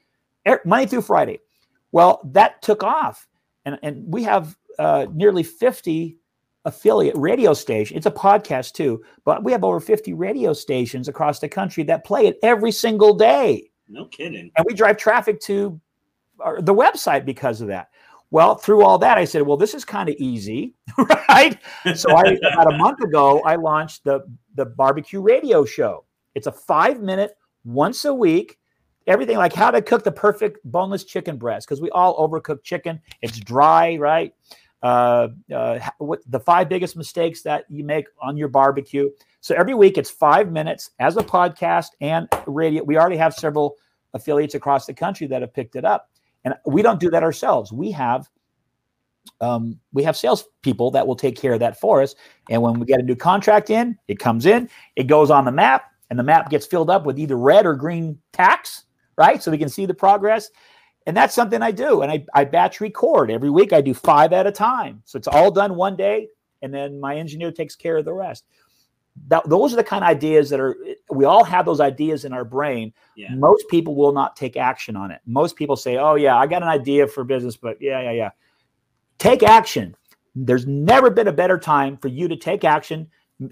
[0.64, 1.40] Monday through Friday.
[1.92, 3.28] Well, that took off,
[3.64, 6.16] and and we have uh, nearly 50
[6.64, 7.96] affiliate radio stations.
[7.96, 12.05] It's a podcast too, but we have over 50 radio stations across the country that
[12.05, 13.70] play it every single day.
[13.88, 14.50] No kidding.
[14.57, 15.80] And we drive traffic to
[16.40, 17.88] our, the website because of that.
[18.32, 20.74] Well, through all that, I said, well, this is kind of easy,
[21.28, 21.56] right?
[21.94, 24.24] So I, about a month ago, I launched the
[24.54, 26.04] the barbecue radio show.
[26.34, 28.58] It's a five minute, once a week
[29.06, 33.00] everything like how to cook the perfect boneless chicken breast because we all overcook chicken.
[33.20, 34.34] It's dry, right?
[34.82, 39.10] Uh, uh, what the five biggest mistakes that you make on your barbecue.
[39.40, 42.82] So every week it's five minutes as a podcast and radio.
[42.82, 43.76] We already have several
[44.14, 46.10] affiliates across the country that have picked it up,
[46.45, 47.72] and we don't do that ourselves.
[47.72, 48.28] We have
[49.40, 52.14] um, we have salespeople that will take care of that for us.
[52.51, 55.53] And when we get a new contract in, it comes in, it goes on the
[55.53, 58.84] map, and the map gets filled up with either red or green tacks,
[59.16, 59.43] right?
[59.43, 60.51] So we can see the progress.
[61.07, 62.03] And that's something I do.
[62.03, 63.72] And I, I batch record every week.
[63.72, 65.03] I do five at a time.
[65.05, 66.28] So it's all done one day.
[66.62, 68.45] And then my engineer takes care of the rest.
[69.28, 70.76] That, those are the kind of ideas that are,
[71.10, 72.92] we all have those ideas in our brain.
[73.14, 73.34] Yeah.
[73.34, 75.20] Most people will not take action on it.
[75.26, 78.30] Most people say, oh, yeah, I got an idea for business, but yeah, yeah, yeah.
[79.18, 79.94] Take action.
[80.34, 83.08] There's never been a better time for you to take action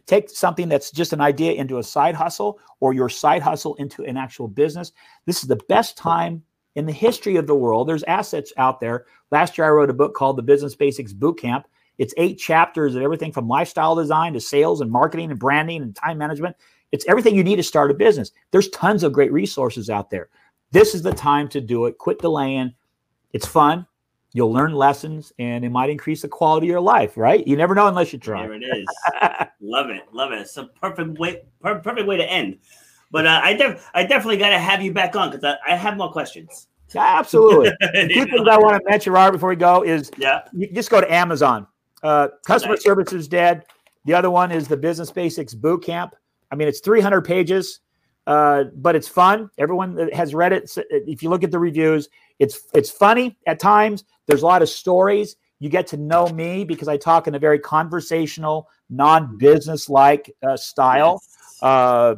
[0.06, 4.04] take something that's just an idea into a side hustle or your side hustle into
[4.04, 4.92] an actual business.
[5.26, 6.42] This is the best time
[6.76, 7.88] in the history of the world.
[7.88, 9.06] There's assets out there.
[9.30, 11.66] Last year, I wrote a book called The Business Basics Boot Camp.
[12.00, 15.94] It's eight chapters of everything from lifestyle design to sales and marketing and branding and
[15.94, 16.56] time management.
[16.92, 18.32] It's everything you need to start a business.
[18.52, 20.30] There's tons of great resources out there.
[20.70, 21.98] This is the time to do it.
[21.98, 22.72] Quit delaying.
[23.34, 23.86] It's fun.
[24.32, 27.46] You'll learn lessons and it might increase the quality of your life, right?
[27.46, 28.46] You never know unless you try.
[28.46, 28.86] There it is.
[29.60, 30.02] love it.
[30.10, 30.38] Love it.
[30.38, 32.60] It's a perfect way, perfect way to end.
[33.10, 35.76] But uh, I, def- I definitely got to have you back on because I, I
[35.76, 36.68] have more questions.
[36.96, 37.72] Absolutely.
[37.94, 41.02] Two things I want to mention, Robert, before we go is yeah, you just go
[41.02, 41.66] to Amazon.
[42.02, 42.84] Uh, customer nice.
[42.84, 43.64] service is dead.
[44.04, 46.14] The other one is the Business Basics Boot Camp.
[46.50, 47.80] I mean, it's 300 pages,
[48.26, 49.50] uh, but it's fun.
[49.58, 53.60] Everyone that has read it, if you look at the reviews, it's it's funny at
[53.60, 54.04] times.
[54.26, 55.36] There's a lot of stories.
[55.58, 60.56] You get to know me because I talk in a very conversational, non-business like uh,
[60.56, 61.22] style.
[61.60, 62.16] Uh,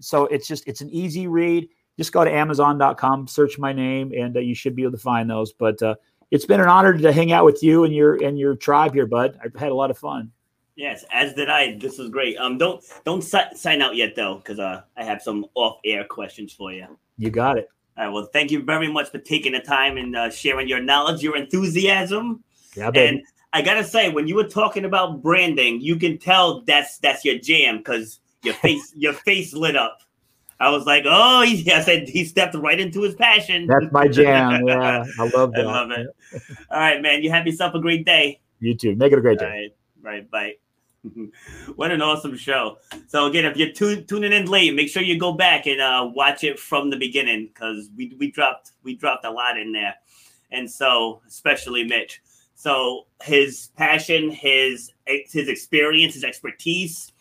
[0.00, 1.68] so it's just it's an easy read.
[1.98, 5.28] Just go to Amazon.com, search my name, and uh, you should be able to find
[5.28, 5.52] those.
[5.52, 5.96] But uh,
[6.32, 9.06] it's been an honor to hang out with you and your and your tribe here,
[9.06, 9.38] bud.
[9.44, 10.32] I've had a lot of fun.
[10.74, 11.76] Yes, as did I.
[11.76, 12.38] This was great.
[12.38, 16.54] Um, don't don't si- sign out yet though, because uh, I have some off-air questions
[16.54, 16.86] for you.
[17.18, 17.68] You got it.
[17.98, 18.12] All right.
[18.12, 21.36] Well, thank you very much for taking the time and uh, sharing your knowledge, your
[21.36, 22.42] enthusiasm.
[22.74, 23.18] Yeah, baby.
[23.18, 23.22] And
[23.52, 27.38] I gotta say, when you were talking about branding, you can tell that's that's your
[27.38, 29.98] jam because your face your face lit up.
[30.62, 33.66] I was like, oh, he, I said he stepped right into his passion.
[33.66, 34.66] That's my jam.
[34.66, 35.66] Yeah, I love that.
[35.66, 36.06] I love it.
[36.70, 37.22] All right, man.
[37.24, 38.40] You have yourself a great day.
[38.60, 38.94] You too.
[38.94, 39.44] Make it a great day.
[39.44, 39.76] All right.
[40.02, 40.30] Right.
[40.30, 40.54] Bye.
[41.74, 42.78] what an awesome show.
[43.08, 46.08] So again, if you're tu- tuning in late, make sure you go back and uh,
[46.14, 49.96] watch it from the beginning because we, we dropped we dropped a lot in there.
[50.52, 52.18] And so especially Mitche.
[52.54, 57.11] So his passion, his his experience, his expertise,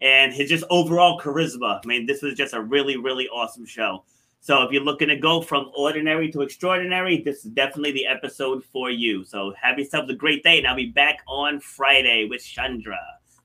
[0.00, 1.80] and his just overall charisma.
[1.82, 4.04] I mean, this was just a really, really awesome show.
[4.42, 8.64] So if you're looking to go from ordinary to extraordinary, this is definitely the episode
[8.64, 9.22] for you.
[9.24, 12.98] So have yourselves a great day, and I'll be back on Friday with Chandra.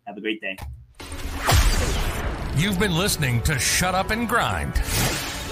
[0.06, 0.58] Have a great day.
[2.56, 4.82] You've been listening to Shut Up and Grind.